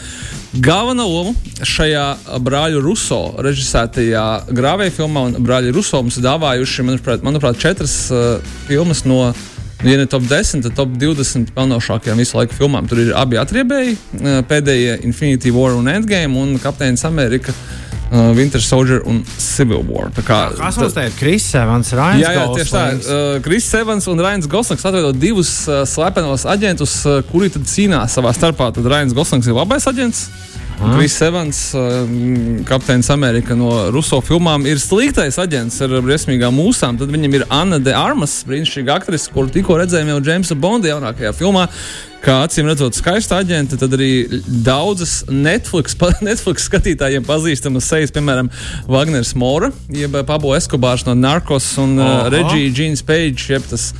galveno 0.65 1.07
lomu 1.09 1.35
šajā 1.63 2.05
uh, 2.15 2.37
brāļu 2.45 2.83
Ruso 2.85 3.21
režisētajā 3.45 4.27
grāvēja 4.55 4.97
filmā, 5.01 5.29
un 5.31 5.45
brāļi 5.45 5.75
Ruso 5.75 6.03
mums 6.03 6.21
dāvājuši, 6.25 6.87
manuprāt, 6.91 7.27
manuprāt 7.27 7.61
četras 7.63 7.99
uh, 8.13 8.55
filmas 8.69 9.05
no. 9.09 9.27
Ja 9.85 9.99
ne 10.01 10.07
top 10.09 10.23
10, 10.25 10.63
tad 10.65 10.77
top 10.79 10.95
20 10.97 11.51
pelnošākajām 11.53 12.21
visu 12.23 12.39
laiku 12.39 12.57
filmām. 12.57 12.87
Tur 12.89 13.03
ir 13.03 13.11
abi 13.21 13.37
atriebēji, 13.37 13.99
pēdējie 14.49 14.95
Infinity 15.05 15.53
War 15.53 15.75
un 15.77 15.91
Endgame 15.93 16.41
un 16.41 16.55
Kapteinis 16.63 17.05
Amerika, 17.05 17.53
uh, 17.53 17.84
Winter 18.37 18.63
Soldier 18.63 19.03
un 19.11 19.23
Civil 19.39 19.83
War. 19.89 20.11
Tā 20.15 20.23
kā, 20.27 20.39
Kas 20.55 20.79
mums 20.79 20.95
te 20.95 21.07
ir? 21.09 21.15
Kris 21.19 21.49
Evans, 21.59 21.91
Rājans. 21.97 22.23
Jā, 22.23 22.33
jā 22.37 22.45
tieši 22.55 22.75
tā. 22.75 22.85
Uh, 22.95 23.37
Kris 23.45 23.69
Evans 23.75 24.07
un 24.13 24.23
Rains 24.23 24.49
Goslings 24.51 24.85
atveido 24.87 25.11
divus 25.17 25.53
uh, 25.67 25.83
slepenos 25.89 26.47
aģentus, 26.47 26.97
uh, 27.09 27.21
kuri 27.31 27.51
tad 27.55 27.67
cīnās 27.71 28.15
savā 28.15 28.35
starpā. 28.37 28.71
Tad 28.77 28.87
Rains 28.91 29.17
Goslings 29.17 29.51
ir 29.51 29.59
labais 29.59 29.89
aģents. 29.91 30.29
Kris 30.79 31.21
Evans, 31.23 31.59
uh, 31.75 32.09
kapteinis 32.67 33.11
Amerika 33.11 33.55
no 33.59 33.71
Ruso 33.95 34.19
filmām, 34.25 34.67
ir 34.67 34.81
sliktais 34.83 35.39
aģents 35.41 35.77
ar 35.85 35.95
briesmīgām 36.05 36.57
mūsām. 36.57 36.99
Tad 36.99 37.13
viņam 37.15 37.37
ir 37.39 37.45
Anna 37.53 37.79
de 37.83 37.95
Armas, 37.95 38.41
brīnišķīga 38.49 38.99
aktrise, 38.99 39.31
kuru 39.35 39.53
tikko 39.55 39.79
redzējām 39.81 40.11
jau 40.15 40.19
Jamesa 40.31 40.59
Bonda 40.59 40.91
jaunākajā 40.91 41.33
filmā. 41.39 41.69
Kā 42.25 42.39
acīm 42.47 42.67
redzot, 42.71 42.97
skaista 42.97 43.37
aģente, 43.43 43.77
tad 43.77 43.93
arī 43.95 44.11
daudzas 44.65 45.23
Netflix, 45.29 45.97
Netflix 46.29 46.67
skatītājiem 46.71 47.27
pazīstamas 47.29 47.89
sejas, 47.91 48.15
piemēram, 48.15 48.51
Wagners 48.91 49.35
Mora, 49.39 49.71
jeb 49.93 50.17
Pablo 50.27 50.57
Escobārs 50.57 51.05
no 51.09 51.15
Narcos 51.19 51.69
un 51.83 51.99
uh, 52.01 52.07
Aha. 52.25 52.31
Regija 52.33 52.73
Jeans 52.73 53.05
Page, 53.05 53.45
jeb 53.53 53.67
tas 53.69 53.91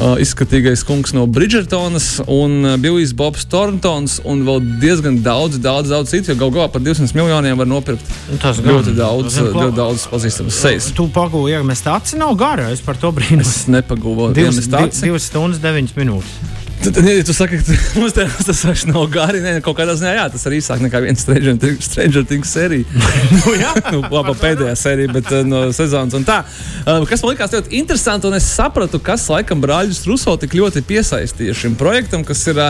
uh, 0.00 0.14
izskatīgais 0.22 0.82
kungs 0.86 1.12
no 1.16 1.26
Bridgertonas, 1.30 2.20
un 2.26 2.58
uh, 2.64 2.74
Billijs 2.80 3.12
Bobs 3.16 3.46
Thorntons, 3.50 4.18
un 4.24 4.42
vēl 4.46 4.60
diezgan 4.82 5.20
daudz, 5.24 5.58
daudz, 5.62 5.90
daudz 5.92 6.12
citu, 6.12 6.32
jo 6.32 6.38
gal 6.40 6.52
galā 6.54 6.68
par 6.72 6.84
200 6.84 7.16
miljoniem 7.16 7.58
var 7.60 7.70
nopirkt 7.70 8.12
Tas 8.42 8.60
gan. 8.60 8.76
ļoti 8.76 8.96
daudz, 8.98 9.30
Tas 9.30 9.40
gan 9.50 9.60
ļoti 9.68 9.76
daudz 9.80 10.06
pazīstamas 10.12 10.60
sejas. 10.66 10.90
Tu 10.96 11.08
pagūji, 11.14 11.56
ja 11.56 11.62
mēs 11.66 11.84
tāds 11.86 12.16
nav 12.18 12.36
gara, 12.40 12.70
es 12.74 12.84
par 12.84 12.98
to 13.00 13.12
brīnos. 13.16 13.46
Es 13.46 13.66
nepagūvu 13.72 14.32
vienas 14.36 14.62
div, 14.64 14.72
tādas. 14.76 15.02
divas 15.04 15.28
stundas, 15.30 15.62
deviņas 15.64 15.96
minūtes. 15.98 16.64
Tad, 16.84 16.98
ja 17.06 17.24
tu 17.24 17.34
saki, 17.34 17.58
ka 17.58 17.76
mums 18.00 18.14
tas 18.46 18.64
vairs 18.64 18.84
nav 18.88 19.06
gari, 19.12 19.40
nē, 19.44 19.56
kaut 19.64 19.78
kādā 19.78 19.96
ziņā, 19.98 20.12
jā, 20.18 20.26
tas 20.32 20.46
arī 20.48 20.60
īsāk 20.60 20.82
nekā 20.84 21.02
viena 21.04 21.20
Stranger 21.20 21.56
Things, 21.62 21.88
Stranger 21.90 22.26
Things 22.28 22.52
sērija. 22.52 22.84
Nu, 23.36 23.54
jā. 23.58 23.72
nu, 23.92 24.02
labi, 24.10 24.34
pēdējā 24.40 24.74
sērija, 24.78 25.12
bet 25.14 25.30
uh, 25.32 25.42
no 25.46 25.66
sezonas 25.74 26.14
un 26.16 26.26
tā. 26.26 26.40
Uh, 26.84 27.02
kas 27.08 27.24
man 27.24 27.34
likās 27.34 27.54
ļoti 27.54 27.74
interesanti, 27.80 28.28
un 28.28 28.38
es 28.38 28.46
sapratu, 28.48 29.00
kas 29.02 29.26
laikam 29.32 29.62
brāļus 29.62 30.04
Ruso 30.08 30.36
tik 30.40 30.56
ļoti 30.58 30.84
piesaistīja 30.86 31.56
šim 31.56 31.78
projektam, 31.80 32.24
kas 32.26 32.46
ir. 32.52 32.62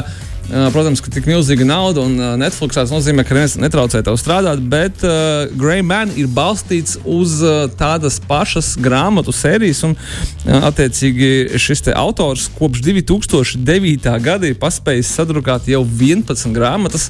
Protams, 0.46 1.00
ka 1.02 1.10
tik 1.10 1.26
milzīga 1.26 1.64
nauda 1.66 2.04
un 2.06 2.14
Netflix 2.38 2.76
tas 2.78 2.92
nozīmē, 2.94 3.24
ka 3.26 3.34
neviens 3.34 3.56
netraucē 3.58 3.98
tev 4.06 4.14
strādāt, 4.20 4.60
bet 4.70 5.02
uh, 5.02 5.48
Grey 5.58 5.82
Man 5.82 6.12
ir 6.14 6.28
balstīts 6.30 6.94
uz 7.02 7.40
uh, 7.42 7.64
tādas 7.74 8.20
pašas 8.22 8.74
grāmatu 8.78 9.34
sērijas. 9.34 9.82
Un, 9.88 9.96
uh, 9.96 10.68
attiecīgi, 10.68 11.58
šis 11.58 11.82
autors 11.98 12.46
kopš 12.54 12.84
2009. 12.86 14.12
gada 14.22 14.46
ir 14.46 14.58
paspējis 14.60 15.10
sadrukāt 15.18 15.66
jau 15.72 15.82
11 15.82 16.54
grāmatas, 16.54 17.08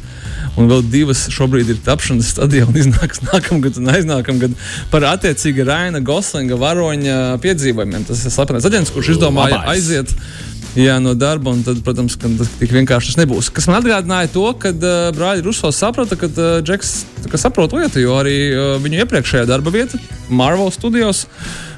un 0.57 0.73
vēl 0.73 0.87
divas 0.89 1.27
šobrīd 1.33 1.75
ir 1.75 1.83
tapšanas 1.85 2.33
stadijā 2.33 2.65
un 2.71 2.81
iznāks 2.81 3.21
nākamgad 3.29 3.83
un 3.83 3.93
aiznākamgad 3.93 4.57
par 4.93 5.05
attiecīgi 5.13 5.69
Raina 5.69 6.01
Goslinga 6.01 6.57
varoņa 6.61 7.37
piedzīvojumiem. 7.45 8.09
Tas 8.09 8.25
ir 8.25 8.33
slepenais 8.33 8.69
aģents, 8.69 8.97
kurš 8.97 9.17
izdomāja 9.19 9.61
Labais. 9.61 9.93
Jā, 10.77 10.99
no 11.01 11.15
darba, 11.17 11.55
tad, 11.65 11.79
protams, 11.85 12.19
ka 12.21 12.29
tas 12.37 12.51
tik 12.61 12.73
vienkārši 12.77 13.15
tas 13.15 13.21
nebūs. 13.23 13.49
Kas 13.55 13.65
man 13.71 13.79
atgādināja 13.79 14.29
to, 14.35 14.45
ka 14.61 14.75
uh, 14.77 15.07
brāļi 15.17 15.47
Ruso 15.47 15.71
saprata, 15.73 16.19
ka 16.21 16.29
uh, 16.29 16.59
Džeks 16.61 16.91
saprot 17.41 17.73
lietu, 17.73 18.03
jo 18.03 18.19
arī 18.21 18.37
uh, 18.53 18.75
viņu 18.85 19.01
iepriekšējā 19.01 19.47
darba 19.49 19.73
vieta, 19.73 19.97
Marvel 20.29 20.69
Studios, 20.75 21.25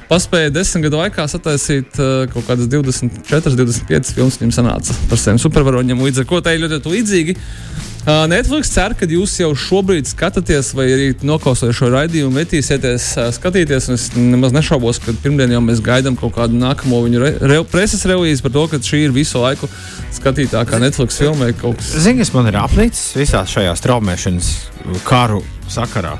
paspēja 0.09 0.51
desmit 0.51 0.89
gadu 0.89 0.99
laikā 0.99 1.29
sataisīt 1.31 1.95
uh, 1.95 2.25
kaut 2.33 2.49
kādas 2.49 2.67
24, 2.67 3.55
25 3.61 4.15
filmas. 4.17 4.39
Viņam 4.41 4.55
sanāca 4.57 4.97
par 5.07 5.21
saviem 5.21 5.39
supervaroņiem, 5.45 6.03
līdz 6.09 6.25
ar 6.25 6.27
ir 6.27 6.65
ļoti, 6.65 6.75
ļoti 6.75 6.95
līdzīgi. 6.97 7.37
Uh, 8.09 8.23
Netflix 8.25 8.71
cer, 8.73 8.95
ka 8.97 9.05
jūs 9.05 9.35
jau 9.37 9.51
šobrīd 9.53 10.07
skatāties, 10.09 10.71
vai 10.73 10.87
arī 10.89 11.09
noklausāties 11.29 11.77
šo 11.77 11.91
raidījumu, 11.93 12.31
metīsieties, 12.33 13.03
uh, 13.19 13.27
skatīties. 13.35 13.89
Es 13.93 14.05
nemaz 14.15 14.55
nešaubos, 14.55 14.97
ka 15.03 15.13
pirmdien 15.21 15.53
jau 15.53 15.59
mēs 15.61 15.83
gaidām 15.85 16.17
kaut 16.17 16.33
kādu 16.39 16.57
nākamo 16.57 17.03
viņu 17.05 17.21
re, 17.21 17.29
re, 17.51 17.59
preses 17.69 18.01
relīzi 18.09 18.41
par 18.41 18.55
to, 18.55 18.65
ka 18.71 18.81
šī 18.81 19.03
ir 19.03 19.13
visu 19.13 19.43
laiku 19.43 19.69
skatītākā 20.17 20.81
Netflix 20.81 21.21
kaut 21.61 21.77
kas. 21.77 21.91
Zini, 22.01 22.23
kas 22.23 22.33
man 22.33 22.49
ir 22.49 22.57
apnicis 22.63 23.13
visās 23.19 23.53
šajās 23.53 23.85
traumēšanas 23.85 24.51
karu 25.05 25.43
sakarā? 25.69 26.17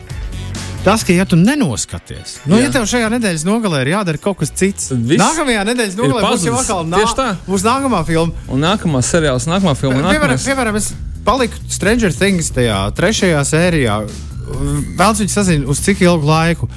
Tas, 0.86 1.02
ka, 1.04 1.12
ja 1.18 1.26
tu 1.26 1.42
nenoskaties, 1.42 2.38
nu, 2.46 2.56
Jā. 2.56 2.68
ja 2.70 2.76
tev 2.78 2.86
šajā 2.88 3.10
nedēļas 3.18 3.50
nogalē 3.50 3.82
ir 3.84 3.96
jādara 3.98 4.22
kaut 4.22 4.38
kas 4.40 4.54
cits, 4.54 4.94
Tad 4.94 5.02
viss 5.10 5.20
nākamajā 5.20 5.66
nedēļas 5.74 5.98
nogalē 5.98 6.22
būs 6.24 6.46
jau 6.48 6.56
atkal 6.62 6.86
nā, 6.88 7.02
Tieši 7.02 7.18
tā. 7.18 7.28
būs 7.50 7.66
nākamā 7.68 8.06
filma. 8.08 8.48
Un 8.48 8.64
nākamā 8.64 9.02
seriāls, 9.04 9.50
nākamā 9.50 9.76
filma, 9.76 10.06
Piemēram, 10.06 10.38
nākamais. 10.38 10.48
piemēram 10.48 10.80
es 10.80 10.94
paliku 11.26 11.60
Stranger 11.72 12.14
Things 12.16 12.52
tajā 12.56 12.82
trešajā 12.98 13.46
sērijā. 13.48 14.02
Vēlams 14.50 15.24
viņu 15.24 15.34
sazināties, 15.34 15.70
uz 15.72 15.82
cik 15.86 16.04
ilgu 16.06 16.30
laiku. 16.30 16.70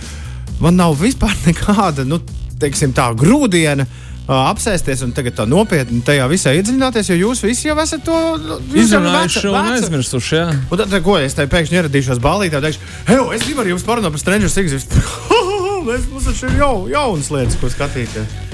Man 0.63 0.79
nav 0.79 0.97
vispār 1.01 1.35
nekāda, 1.49 2.07
nu, 2.09 2.21
teiksim, 2.63 2.95
tā 2.97 3.11
grūdiena. 3.19 3.89
Uh, 3.89 4.09
apsēsties 4.29 5.03
un 5.03 5.13
tagad 5.17 5.35
tā 5.35 5.47
nopietni 5.51 5.99
tajā 6.07 6.29
visā 6.31 6.53
iedziļināties, 6.55 7.11
jo 7.11 7.17
jūs 7.19 7.43
visi 7.43 7.67
jau 7.69 7.77
esat 7.83 8.05
to 8.07 8.19
nu, 8.39 8.59
izdarījuši 8.79 9.49
un 9.51 9.73
aizmirsuši. 9.75 10.37
Jā. 10.37 10.47
Un 10.71 10.83
tad, 10.85 10.95
ko 11.03 11.19
es 11.19 11.35
te 11.35 11.49
pēkšņi 11.51 11.81
ieradīšos 11.81 12.23
balītā, 12.23 12.63
teikšu, 12.63 12.87
hei, 13.11 13.19
es 13.35 13.47
gribu 13.49 13.65
ar 13.65 13.73
jums 13.73 13.87
parunāt 13.89 14.15
par 14.15 14.23
Stranger 14.23 14.53
Things. 14.53 14.89
Mums 15.83 16.31
taču 16.31 16.47
ir 16.47 16.61
jau, 16.63 16.75
jaunas 16.93 17.33
lietas, 17.35 17.59
ko 17.59 17.73
skatīties. 17.73 18.52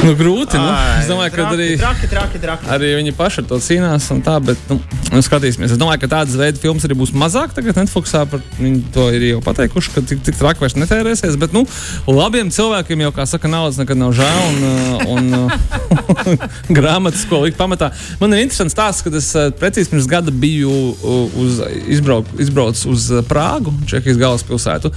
Nu, 0.00 0.14
grūti. 0.16 0.56
Nu. 0.56 0.70
Es 1.00 1.08
domāju, 1.10 1.32
ka 1.34 1.46
arī, 1.52 1.68
traki, 1.80 2.08
traki, 2.10 2.40
traki. 2.40 2.68
arī 2.72 2.92
viņi 2.98 3.12
paši 3.16 3.42
ar 3.42 3.46
to 3.50 3.58
cīnās. 3.62 4.06
Tā, 4.24 4.36
bet, 4.44 4.60
nu, 4.70 4.78
nu, 5.10 5.22
skatīsimies. 5.24 5.74
Es 5.74 5.80
domāju, 5.80 6.02
ka 6.04 6.10
tādas 6.14 6.36
veidu 6.40 6.62
filmas 6.62 6.86
arī 6.88 6.96
būs 6.98 7.12
mazāk. 7.16 7.52
Tagad 7.56 7.78
Netflixā 7.80 8.22
par 8.30 8.42
viņi 8.58 8.80
to 8.94 9.06
ir 9.16 9.26
jau 9.28 9.42
pateikuši, 9.44 9.92
ka 9.94 10.04
tik, 10.08 10.22
tik 10.26 10.38
traki 10.40 10.64
vairs 10.64 10.76
netērēsies. 10.80 11.36
Bet 11.40 11.56
nu, 11.56 11.66
labiem 12.08 12.52
cilvēkiem 12.54 13.04
jau, 13.06 13.12
kā 13.16 13.26
saka, 13.28 13.50
naudas 13.52 13.80
nekad 13.80 14.00
nav 14.00 14.14
žēl. 14.16 14.40
Un, 14.48 14.62
uh, 14.70 15.04
un, 15.16 15.30
un 16.24 16.40
grāmatas, 16.78 17.26
ko 17.28 17.42
likt 17.44 17.60
pamatā. 17.60 17.90
Man 18.22 18.36
ir 18.36 18.46
interesants 18.46 18.76
stāsts, 18.76 19.04
kad 19.06 19.16
es 19.18 19.32
uh, 19.36 19.50
precīzi 19.60 19.92
pirms 19.92 20.08
gada 20.10 20.32
biju 20.32 20.70
uh, 20.70 21.42
uz, 21.44 21.60
izbrauk, 21.90 22.30
izbraucis 22.40 22.88
uz 22.88 23.10
Prāgu, 23.28 23.74
Čehijas 23.90 24.20
galvaspilsētu. 24.20 24.94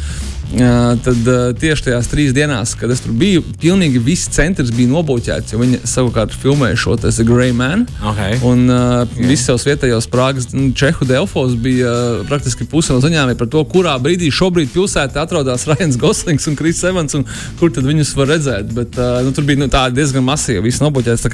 Tad 0.53 1.29
tieši 1.57 1.88
tajās 1.88 2.07
trīs 2.12 2.33
dienās, 2.36 2.75
kad 2.77 2.91
es 2.93 3.01
tur 3.01 3.13
biju, 3.17 3.41
pilnīgi 3.62 4.01
viss 4.03 4.29
centrs 4.33 4.69
bija 4.75 4.91
nobuļķēts. 4.91 5.55
Viņi 5.57 5.79
savukārt 5.89 6.36
filmēja 6.38 6.77
šo 6.77 6.98
te 7.01 7.10
Grey 7.25 7.53
Man. 7.55 7.88
Okay. 8.12 8.38
Un 8.45 8.67
uh, 8.69 9.01
okay. 9.01 9.25
visus 9.31 9.48
savus 9.50 9.65
vietējos 9.65 10.07
Prāgas 10.13 10.51
nu, 10.53 10.69
Čehu 10.77 11.07
Delfos 11.10 11.55
bija 11.57 11.89
uh, 11.89 12.22
praktiski 12.29 12.67
puse 12.69 12.93
no 12.93 13.01
ziņām 13.01 13.33
par 13.39 13.50
to, 13.50 13.63
kurā 13.69 13.95
brīdī 14.03 14.29
šobrīd 14.33 14.69
pilsētā 14.75 15.24
atrodas 15.24 15.65
Ryan 15.69 15.95
Goslings 15.98 16.45
un 16.51 16.57
Kris 16.60 16.83
Evans 16.86 17.17
un 17.17 17.25
kur 17.60 17.74
tad 17.74 17.88
viņus 17.89 18.13
var 18.19 18.29
redzēt. 18.36 18.69
Bet, 18.77 19.00
uh, 19.00 19.24
nu, 19.25 19.33
tur 19.33 19.48
bija 19.50 19.63
nu, 19.63 19.69
diezgan 19.98 20.25
masīvi, 20.27 20.67
viss 20.67 20.83
nobuļķēts. 20.83 21.27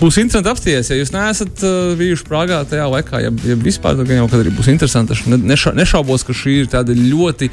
Būs 0.00 0.20
interesanti 0.20 0.52
apsties, 0.52 0.92
ja 0.92 1.00
jūs 1.00 1.14
neesat 1.16 1.64
uh, 1.64 1.94
bijuši 1.98 2.28
Prāgā 2.28 2.60
tajā 2.68 2.86
laikā, 2.92 3.24
ja, 3.24 3.32
ja 3.48 3.58
vispār 3.60 3.96
tad 3.96 4.12
jau 4.12 4.28
kad 4.28 4.40
arī 4.42 4.52
būs 4.54 4.68
interesanti. 4.72 5.16
Es 5.16 5.24
nešā, 5.24 5.72
nešaubos, 5.76 6.26
ka 6.26 6.36
šī 6.36 6.60
ir 6.64 6.72
tāda 6.72 6.96
ļoti 6.96 7.50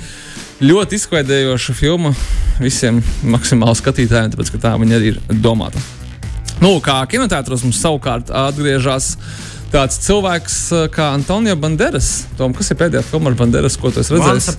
ļoti 0.62 0.98
izklaidējoša 1.00 1.74
filma 1.74 2.12
visiem 2.62 3.00
maksimāli 3.26 3.80
skatītājiem, 3.80 4.34
tāpēc 4.36 4.52
ka 4.54 4.62
tā 4.68 4.76
viņa 4.78 4.98
arī 5.00 5.16
ir 5.16 5.20
domāta. 5.42 5.82
Nu, 6.62 6.76
kā 6.84 7.00
kinotētros 7.10 7.64
mums 7.66 7.80
savukārt 7.82 8.30
atgriežas 8.30 9.16
tāds 9.72 10.00
cilvēks 10.04 10.56
eh, 10.76 10.86
kā 10.92 11.12
Antonio 11.16 11.56
Banderas. 11.60 12.10
Tom, 12.40 12.54
kas 12.56 12.72
ir 12.74 12.80
pēdējā 12.80 13.04
filma 13.08 13.32
ar 13.32 13.38
Banderas, 13.40 13.78
ko 13.80 13.92
tu 13.94 14.02
esi 14.04 14.16
redzējis? 14.16 14.50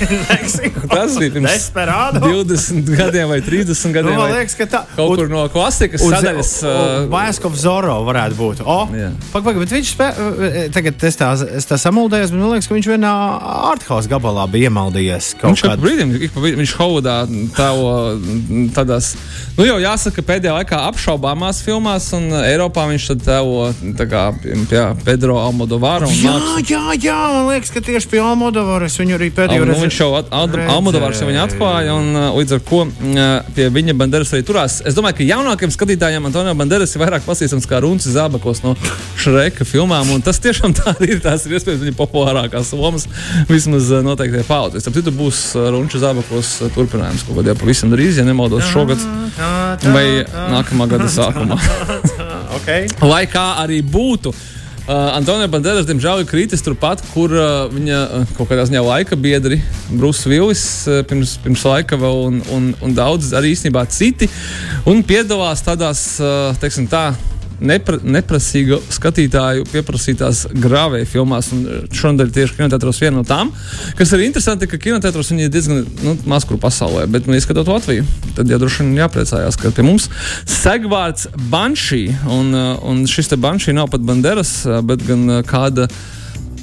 Tas 0.90 1.16
bija 1.20 1.32
pirms 1.34 1.46
Desperado. 1.46 2.20
20 2.24 2.90
gadiem 2.98 3.30
vai 3.30 3.40
30 3.44 3.94
gadiem. 3.94 4.10
Nu, 4.10 4.20
man 4.20 4.34
liekas, 4.34 4.56
ka 4.58 4.66
tā 4.70 4.82
kaut 4.96 5.14
kur 5.20 5.30
no 5.32 5.44
klasikas 5.52 6.04
uz, 6.04 6.14
sadaļas. 6.14 6.52
Vajaskov 7.12 7.54
uh, 7.54 7.60
Zoro 7.60 7.96
varētu 8.08 8.38
būt. 8.38 8.62
O, 8.64 8.78
pak, 9.32 9.44
pak, 9.44 9.60
bet 9.62 9.74
viņš 9.76 9.92
spē, 9.94 10.08
tagad 10.74 11.06
es 11.08 11.20
tā, 11.20 11.30
es 11.60 11.68
tā 11.68 11.78
samuldējos, 11.80 12.32
bet 12.34 12.42
man 12.42 12.54
liekas, 12.54 12.68
ka 12.70 12.76
viņš 12.76 12.90
vienā 12.92 13.12
arthouse 13.70 14.10
gabalā 14.10 14.46
bija 14.52 14.70
iemaldījies. 14.70 15.32
Viņš 15.44 15.64
kādu 15.68 15.86
brīdim, 15.86 16.14
viņš 16.60 16.76
haudā 16.80 17.16
tāvo 17.56 17.92
tādās, 18.76 19.12
nu 19.58 19.68
jau 19.68 19.78
jāsaka, 19.82 20.24
pēdējā 20.26 20.56
laikā 20.60 20.82
apšaubāmās 20.90 21.62
filmās, 21.64 22.10
un 22.16 22.30
Eiropā 22.42 22.88
viņš 22.90 23.10
tad 23.12 23.26
tāvo 23.28 23.68
tā 23.98 24.09
kā 24.10 24.24
pie 24.42 24.56
Pedro 25.04 25.38
Almodovara. 25.40 26.08
Jā, 26.10 26.34
mākslas. 26.34 26.70
jā, 26.70 26.82
jā, 26.98 27.18
man 27.34 27.48
liekas, 27.50 27.72
ka 27.74 27.82
tieši 27.84 28.10
pie 28.10 28.20
Almodovara 28.24 28.88
es 28.90 28.98
viņu 29.00 29.16
arī 29.16 29.30
pēdējo 29.34 29.66
reizi. 29.68 29.78
Nu, 29.78 29.84
viņš 29.84 30.00
jau 30.00 30.10
Almodovars 30.74 31.22
viņu 31.26 31.42
atklāja, 31.44 31.96
un 31.98 32.10
uh, 32.16 32.28
līdz 32.38 32.56
ar 32.56 32.62
to 32.70 32.82
uh, 32.86 33.50
pie 33.56 33.68
viņa 33.74 33.96
banderas 34.00 34.32
arī 34.34 34.46
turās. 34.46 34.80
Es 34.86 34.96
domāju, 34.98 35.20
ka 35.20 35.28
jaunākiem 35.28 35.74
skatītājiem 35.74 36.30
Antonio 36.30 36.54
Banderas 36.58 36.94
ir 36.94 37.04
vairāk 37.04 37.26
pazīstams 37.26 37.68
kā 37.70 37.82
Runcis 37.84 38.16
Zābakos 38.16 38.62
no 38.64 38.74
Šreka 39.20 39.66
filmām, 39.68 40.10
un 40.14 40.24
tas 40.26 40.42
tiešām 40.42 40.74
tā 40.76 40.94
ir. 41.06 41.18
Tās 41.24 41.46
ir 41.46 41.56
iespējams 41.58 41.84
viņa 41.84 41.96
populārākās 41.98 42.72
lomas 42.78 43.06
vismaz 43.50 43.92
uh, 43.92 44.04
noteiktie 44.06 44.44
paudzes. 44.48 44.86
Tad 44.86 44.98
tur 44.98 45.16
būs 45.16 45.44
Runča 45.54 46.02
Zābakos 46.06 46.56
turpinājums 46.76 47.26
kaut 47.28 47.40
kādā 47.42 47.56
pavisam 47.58 47.92
drīz, 47.92 48.20
ja 48.20 48.26
nemaldos 48.28 48.70
šogad 48.72 49.02
vai 49.90 50.06
nākamā 50.26 50.90
gada 50.90 51.10
sākumā. 51.10 51.60
okay. 52.56 52.88
Lai 53.04 53.26
kā 53.30 53.52
arī 53.62 53.80
būtu. 53.84 54.32
Uh, 54.90 55.12
Antonija 55.14 55.46
Banderas, 55.46 55.84
diemžēl, 55.86 56.22
ir 56.24 56.26
kritis 56.26 56.64
turpat, 56.66 57.02
kur 57.12 57.30
uh, 57.36 57.68
viņa 57.70 57.98
uh, 58.00 58.30
kaut 58.34 58.48
kādā 58.50 58.64
ziņā 58.66 58.80
laika 58.82 59.14
biedri, 59.14 59.60
Brūss 59.92 60.26
Vilnis, 60.26 60.64
uh, 60.88 61.04
pirms, 61.06 61.36
pirms 61.44 61.62
laika 61.68 61.98
vēl, 62.00 62.22
un, 62.26 62.40
un, 62.56 62.70
un 62.82 62.96
daudz 62.96 63.28
arī 63.38 63.52
īstenībā 63.54 63.84
citi, 63.92 64.26
un 64.90 65.04
piedalās 65.06 65.62
tādās, 65.62 66.02
uh, 66.18 66.56
teiksim 66.58 66.88
tā, 66.90 67.12
nepra, 67.60 67.98
neprasīga 68.02 68.78
skatītāju 68.92 69.66
pieprasītās 69.70 70.46
grāvēja 70.52 71.08
filmās. 71.08 71.50
Šonadēļ 71.96 72.32
tieši 72.36 72.58
kinotētros 72.58 73.00
viena 73.02 73.20
no 73.20 73.24
tām, 73.28 73.52
kas 73.98 74.14
ir 74.16 74.24
interesanti, 74.26 74.68
ka 74.70 74.80
kinotētros 74.80 75.32
viņi 75.32 75.46
ir 75.46 75.52
diezgan 75.54 75.84
nu, 76.04 76.16
maz 76.30 76.46
kur 76.48 76.60
pasaulē, 76.62 77.06
bet, 77.10 77.28
nu, 77.28 77.36
izskatot 77.38 77.68
Latviju, 77.70 78.06
tad 78.36 78.50
jau 78.50 78.60
droši 78.62 78.86
vien 78.86 79.02
jāpriecājās, 79.02 79.58
ka 79.60 79.72
pie 79.76 79.86
mums 79.86 80.08
segvārds 80.48 81.28
Banshee, 81.52 82.14
un, 82.30 82.54
un 82.54 83.04
šis 83.10 83.32
te 83.32 83.40
Banshee 83.40 83.76
nav 83.76 83.90
pat 83.92 84.04
Banderas, 84.06 84.62
bet 84.86 85.04
gan 85.08 85.40
kāda 85.48 85.88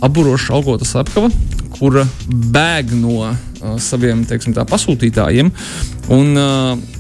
aburoša 0.04 0.54
augota 0.54 0.86
slepkava, 0.86 1.30
kura 1.78 2.06
bēg 2.28 2.94
no 2.98 3.20
uh, 3.24 3.36
saviem 3.82 4.24
teiksim, 4.28 4.56
tā, 4.58 4.66
pasūtītājiem. 4.70 5.52
Un, 6.14 6.38
uh, 6.38 6.97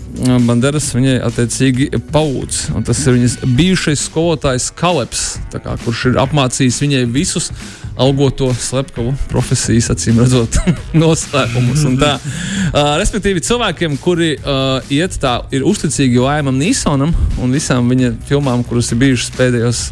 Banderas 0.47 0.89
viņai 0.95 1.17
attiecīgi 1.27 1.89
paudzes. 2.11 2.67
Tas 2.87 3.01
ir 3.05 3.17
viņas 3.17 3.35
bijušais 3.57 4.05
skolotājs 4.09 4.69
Kaleps, 4.77 5.25
kā, 5.53 5.75
kurš 5.83 6.07
ir 6.11 6.21
apmācījis 6.23 6.79
viņai 6.83 7.03
visus 7.13 7.51
algoto 7.97 8.51
slepkavu 8.53 9.13
profesijas, 9.31 9.89
acīm 9.93 10.19
redzot, 10.21 10.59
noslēpumus. 11.01 11.85
Uh, 11.87 12.95
respektīvi, 13.01 13.41
cilvēkiem, 13.45 13.97
kuri 14.03 14.35
uh, 14.37 14.77
iet 14.93 15.17
tā, 15.21 15.39
ir 15.53 15.65
uzticīgi 15.67 16.21
Laimam 16.21 16.59
Nīsonam 16.61 17.13
un 17.41 17.55
visām 17.57 17.89
viņa 17.89 18.13
filmām, 18.29 18.65
kuras 18.67 18.93
ir 18.93 19.01
bijušas 19.01 19.33
pēdējos 19.37 19.87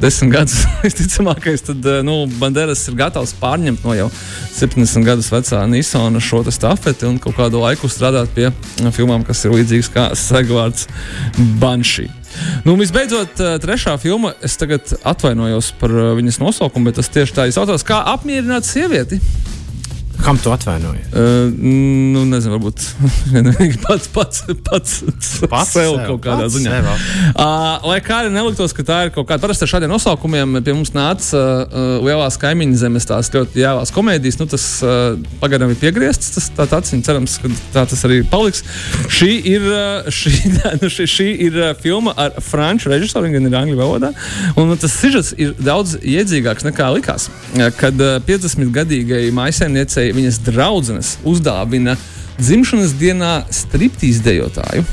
desmit 0.00 0.32
gadus. 0.34 0.64
Visticamākais, 0.84 1.64
tad 1.66 1.86
eh, 1.86 2.00
nu, 2.06 2.24
Banderas 2.40 2.82
ir 2.90 2.98
gatavs 2.98 3.34
pārņemt 3.40 3.84
no 3.86 3.94
jau 3.96 4.08
70 4.54 5.06
gadus 5.06 5.30
vecā 5.32 5.62
Nisona 5.70 6.22
šo 6.22 6.42
stafeti 6.54 7.08
un 7.08 7.20
kaut 7.22 7.38
kādu 7.38 7.62
laiku 7.62 7.90
strādāt 7.90 8.32
pie 8.36 8.48
eh, 8.50 8.90
filmām, 8.94 9.24
kas 9.26 9.44
ir 9.44 9.54
līdzīgas 9.56 9.90
kā 9.94 10.10
Segvārds 10.18 10.88
Banshee. 11.60 12.10
Nu, 12.66 12.74
visbeidzot, 12.80 13.38
eh, 13.38 13.56
trešā 13.62 13.96
filma. 14.02 14.34
Es 14.42 14.58
tagad 14.60 14.96
atvainojos 15.06 15.72
par 15.80 15.94
viņas 16.18 16.40
nosaukumu, 16.42 16.90
bet 16.90 17.00
tas 17.00 17.12
tieši 17.14 17.36
tā 17.36 17.48
izsaucās 17.50 17.86
kā 17.86 18.02
apmierināt 18.14 18.66
sievieti. 18.66 19.20
Kam 20.24 20.38
tu 20.40 20.48
atvainojies? 20.52 21.10
Uh, 21.12 21.52
nu, 21.60 22.22
nezinu, 22.24 22.54
varbūt 22.56 22.80
pats, 23.84 24.06
pats, 24.08 24.38
pats, 24.64 24.92
pats 25.52 25.72
sev 25.74 25.98
kaut 26.06 26.22
kādā 26.24 26.46
pats 26.46 26.54
ziņā. 26.56 26.78
Uh, 27.34 27.84
lai 27.90 27.98
kā 28.04 28.22
arī 28.22 28.30
neliktos, 28.32 28.72
ka 28.72 28.86
tā 28.88 29.00
ir 29.04 29.12
kaut 29.12 29.28
kāda 29.28 29.44
parasta 29.44 29.66
ar 29.66 29.72
šādiem 29.74 29.92
nosaukumiem, 29.92 30.62
pie 30.64 30.72
mums 30.72 30.94
nāca 30.96 31.42
uh, 31.42 31.82
lielās 32.00 32.38
kaimiņu 32.40 32.78
zemes 32.80 33.08
tās 33.10 33.28
ļoti 33.34 33.60
jēlās 33.60 33.92
komēdijas. 33.92 34.38
Nu, 34.40 34.46
tas 34.48 34.64
uh, 34.86 35.18
pagaidām 35.42 35.74
ir 35.74 35.80
piegriezts, 35.82 36.32
tas 36.38 36.48
tā 36.56 36.66
tāds, 36.72 36.94
cerams, 37.04 37.36
ka 37.42 37.52
tā 37.76 37.84
tas 37.92 38.06
arī 38.08 38.22
paliks. 38.32 38.64
Šī 39.12 39.30
ir, 39.52 39.68
šī, 40.08 40.34
nu, 40.80 40.92
šī, 40.96 41.08
šī 41.18 41.28
ir 41.50 41.60
filma 41.84 42.16
ar 42.16 42.40
franču 42.40 42.94
režisoru, 42.94 43.28
gan 43.36 43.50
ir 43.50 43.58
angļu 43.60 43.76
valodā. 43.82 44.14
Un 44.56 44.72
tas 44.80 44.96
sižets 45.02 45.34
ir 45.36 45.52
daudz 45.60 45.98
iedzīgāks 46.00 46.64
nekā 46.70 46.88
likās. 46.96 47.28
Kad 47.76 48.00
uh, 48.00 48.16
50-gadīgai 48.24 49.28
maisiņniecei 49.36 50.13
viņas 50.14 50.40
draudzenes 50.46 51.14
uzdāvina 51.26 51.96
dzimšanas 52.38 52.94
dienā 52.98 53.32
striptīz 53.54 54.20
dejotāju. 54.24 54.84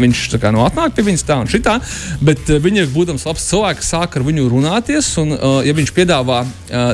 Viņš 0.00 0.22
tā 0.32 0.40
kā 0.42 0.50
nu, 0.54 0.62
atnāk 0.64 0.94
pie 0.96 1.04
viņas 1.06 1.26
tā 1.28 1.38
un 1.40 1.50
šitā, 1.50 1.76
bet 2.24 2.50
viņa, 2.50 2.86
būdams 2.94 3.26
labs 3.28 3.46
cilvēks, 3.50 3.90
sāk 3.94 4.16
ar 4.18 4.26
viņu 4.26 4.48
runāties. 4.50 5.12
Un, 5.22 5.34
ja 5.66 5.74
viņš 5.76 5.92
piedāvā 5.96 6.42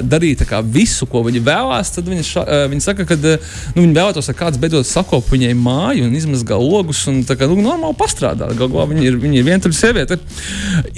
darīt 0.04 0.44
kā, 0.48 0.61
visu, 0.62 1.09
ko 1.11 1.22
viņa 1.26 1.42
vēlās, 1.46 1.92
tad 1.96 2.09
viņa, 2.11 2.24
uh, 2.42 2.64
viņa 2.72 2.85
saka, 2.85 3.06
ka 3.09 3.16
nu, 3.20 3.82
viņa 3.82 3.96
vēlētos, 3.96 4.30
lai 4.30 4.37
kāds 4.38 4.61
beidzot 4.61 4.88
sakop 4.88 5.30
viņai 5.32 5.54
māju 5.59 6.06
un 6.09 6.16
izmazgā 6.16 6.59
logus 6.61 7.04
un 7.11 7.22
tā 7.26 7.38
kā 7.38 7.48
nu, 7.50 7.59
normāli 7.64 7.96
pastrādā. 7.98 8.50
Galvā 8.59 8.87
viņa 8.90 9.04
ir, 9.06 9.18
viņa 9.22 9.40
ir 9.40 9.48
vientuļa 9.48 9.78
sieviete. 9.80 10.20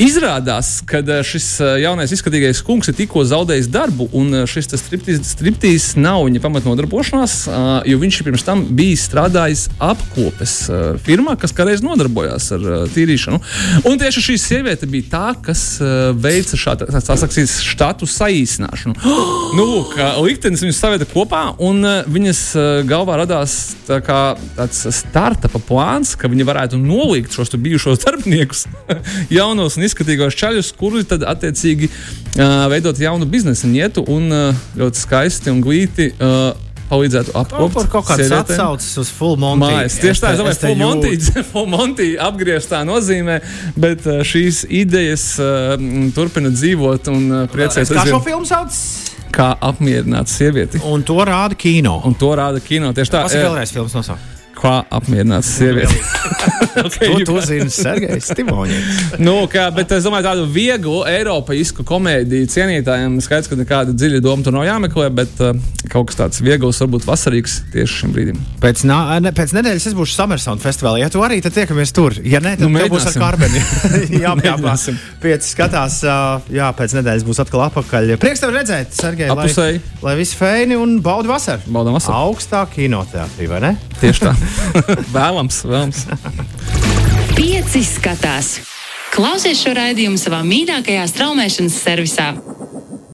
Izrādās, 0.01 0.79
ka 0.89 1.03
šis 1.27 1.49
jaunais 1.83 2.13
izskatīgais 2.15 2.63
kungs 2.67 2.91
ir 2.91 2.99
tikko 2.99 3.25
zaudējis 3.29 3.71
darbu, 3.73 4.09
un 4.17 4.43
šis 4.49 4.71
striptīz, 4.79 5.23
striptīz 5.33 5.91
nav 6.01 6.25
viņa 6.27 6.43
pamatnodarbošanās, 6.45 7.39
jo 7.89 8.01
viņš 8.03 8.21
pirms 8.27 8.47
tam 8.47 8.65
bija 8.69 8.88
bijis 8.89 9.05
strādājis 9.09 9.67
apkopes 9.83 10.55
uh, 10.71 10.97
firmā, 11.05 11.37
kas 11.41 11.53
kādreiz 11.57 11.83
nodarbojās 11.85 12.49
ar 12.57 12.65
uh, 12.65 12.77
tīrīšanu. 12.95 13.41
Un 13.89 13.99
tieši 14.01 14.25
šī 14.25 14.37
sieviete 14.41 14.89
bija 14.89 15.11
tā, 15.13 15.25
kas 15.45 15.65
uh, 15.83 16.11
veica 16.17 16.57
šādu 16.57 16.89
štatu 17.69 18.09
saīsināšanu. 18.09 18.97
nu, 19.59 19.67
lūk, 19.75 19.97
liktenis 20.25 20.65
viņus 20.65 20.81
savieta 20.81 21.09
kopā, 21.11 21.43
un 21.65 21.85
uh, 21.85 22.01
viņas 22.09 22.43
uh, 22.57 22.69
galvā 22.89 23.19
radās 23.23 23.59
tā 23.89 24.01
kā, 24.05 24.21
tāds 24.57 24.81
startupa 24.97 25.61
plāns, 25.69 26.15
ka 26.19 26.31
viņi 26.31 26.47
varētu 26.49 26.81
nolikt 26.81 27.37
šos 27.37 27.53
bijušos 27.59 28.01
darbiniekus, 28.07 28.65
jaunos 29.39 29.77
un 29.77 29.89
izskatīgos 29.89 30.39
čaļus, 30.39 30.73
kuri 30.79 31.05
tad 31.09 31.27
attiecīgi 31.29 31.91
uh, 31.91 32.65
veidot 32.73 33.01
jaunu 33.03 33.29
biznesa 33.29 33.69
nietu 33.69 34.07
un 34.09 34.33
uh, 34.33 34.65
ļoti 34.79 35.05
skaisti 35.05 35.53
un 35.53 35.61
glīti. 35.65 36.13
Uh, 36.17 36.68
palīdzētu 36.91 37.35
apkopot. 37.39 37.85
Tur 37.85 37.91
kaut 37.93 38.09
kādas 38.11 38.33
atsauces 38.39 39.01
uz 39.03 39.13
Full 39.19 39.37
Monty. 39.41 39.67
Mājas. 39.67 39.99
Tieši 40.03 40.25
tā, 40.25 40.33
es 40.35 40.43
domāju, 40.43 40.61
Full 40.65 40.81
Monty, 40.83 41.13
full 41.51 41.69
Monty 41.73 42.09
apgrieztā 42.29 42.83
nozīmē, 42.89 43.41
bet 43.81 44.09
šīs 44.29 44.65
idejas 44.69 45.29
uh, 45.43 45.77
turpina 46.17 46.53
dzīvot 46.55 47.13
un 47.13 47.29
uh, 47.29 47.45
priecēties. 47.53 47.95
Kā 47.97 48.09
šo 48.09 48.23
filmu 48.25 48.49
sauc? 48.49 48.81
Kā 49.35 49.53
apmierināt 49.69 50.33
sievieti. 50.33 50.81
Un 50.89 51.05
to 51.07 51.21
rāda 51.29 51.59
kino. 51.59 51.99
Un 52.09 52.17
to 52.19 52.33
rāda 52.39 52.65
kino. 52.65 52.95
Tieši 52.97 53.15
tā. 53.15 53.25
Tas 53.29 53.37
ir 53.39 53.47
vēlreiz 53.47 53.77
filmas 53.77 53.97
nosaukt 53.99 54.35
kā 54.59 54.83
apmierināt 54.91 55.47
sievieti. 55.47 56.01
okay, 56.87 57.09
to 57.11 57.25
to 57.29 57.41
zina 57.45 57.71
Sergejs 57.73 58.33
Timoņins. 58.39 59.19
nu, 59.23 59.35
kā, 59.51 59.69
bet 59.75 59.93
es 59.97 60.07
domāju, 60.07 60.27
tādu 60.29 60.47
vieglu 60.53 61.03
eiropeisku 61.09 61.85
komēdiju 61.87 62.49
cienītājiem 62.53 63.19
skaidrs, 63.25 63.51
ka 63.51 63.59
nekāda 63.59 63.95
dziļa 63.97 64.23
doma 64.25 64.47
tur 64.47 64.57
nav 64.57 64.67
jāmeklē, 64.69 65.09
bet 65.15 65.43
uh, 65.45 65.55
kaut 65.93 66.11
kas 66.11 66.19
tāds 66.21 66.43
viegls, 66.45 66.81
varbūt 66.83 67.07
vasarīgs 67.09 67.59
tieši 67.75 68.03
šim 68.03 68.15
brīdim. 68.17 68.41
Pēc, 68.63 68.85
nā, 68.89 68.99
ne, 69.25 69.33
pēc 69.37 69.55
nedēļas 69.57 69.89
es 69.91 69.97
būšu 69.99 70.17
Summersound 70.17 70.63
festivālā. 70.65 71.03
Ja 71.05 71.11
tu 71.13 71.23
arī 71.25 71.41
tad 71.45 71.57
tiekamies 71.57 71.95
tur, 71.97 72.17
ja 72.25 72.43
nē, 72.45 72.57
tad 72.59 72.67
nu, 72.67 72.85
būs 72.93 73.09
ar 73.11 73.19
Kārbeni. 73.19 73.63
jā, 74.25 74.35
jā, 74.45 74.57
pieci 75.23 75.53
skatās, 75.53 76.01
uh, 76.07 76.49
jā, 76.55 76.71
pēc 76.79 76.97
nedēļas 76.99 77.27
būs 77.29 77.43
atkal 77.45 77.67
atpakaļ. 77.69 78.17
Prieks 78.23 78.45
tev 78.45 78.55
redzēt, 78.55 78.95
Sergej, 78.97 79.33
lai, 79.35 79.71
lai 80.05 80.17
viss 80.21 80.39
feini 80.39 80.79
un 80.79 80.99
baudi 81.05 81.31
vasaru. 81.31 81.65
Baudam 81.75 81.99
vasaru. 81.99 82.17
Augstā 82.29 82.65
kinoteātrī, 82.73 83.49
vai 83.51 83.63
ne? 83.65 83.75
Tieši 84.03 84.29
tā. 84.29 84.35
vēlams, 85.17 85.65
vēlams. 85.69 86.07
Pieci 87.39 87.85
skatās. 87.87 88.57
Klausies 89.15 89.61
šo 89.63 89.71
raidījumu 89.79 90.19
savā 90.19 90.41
mīļākajā 90.43 91.05
straumēšanas 91.07 91.77
servisā. 91.85 92.33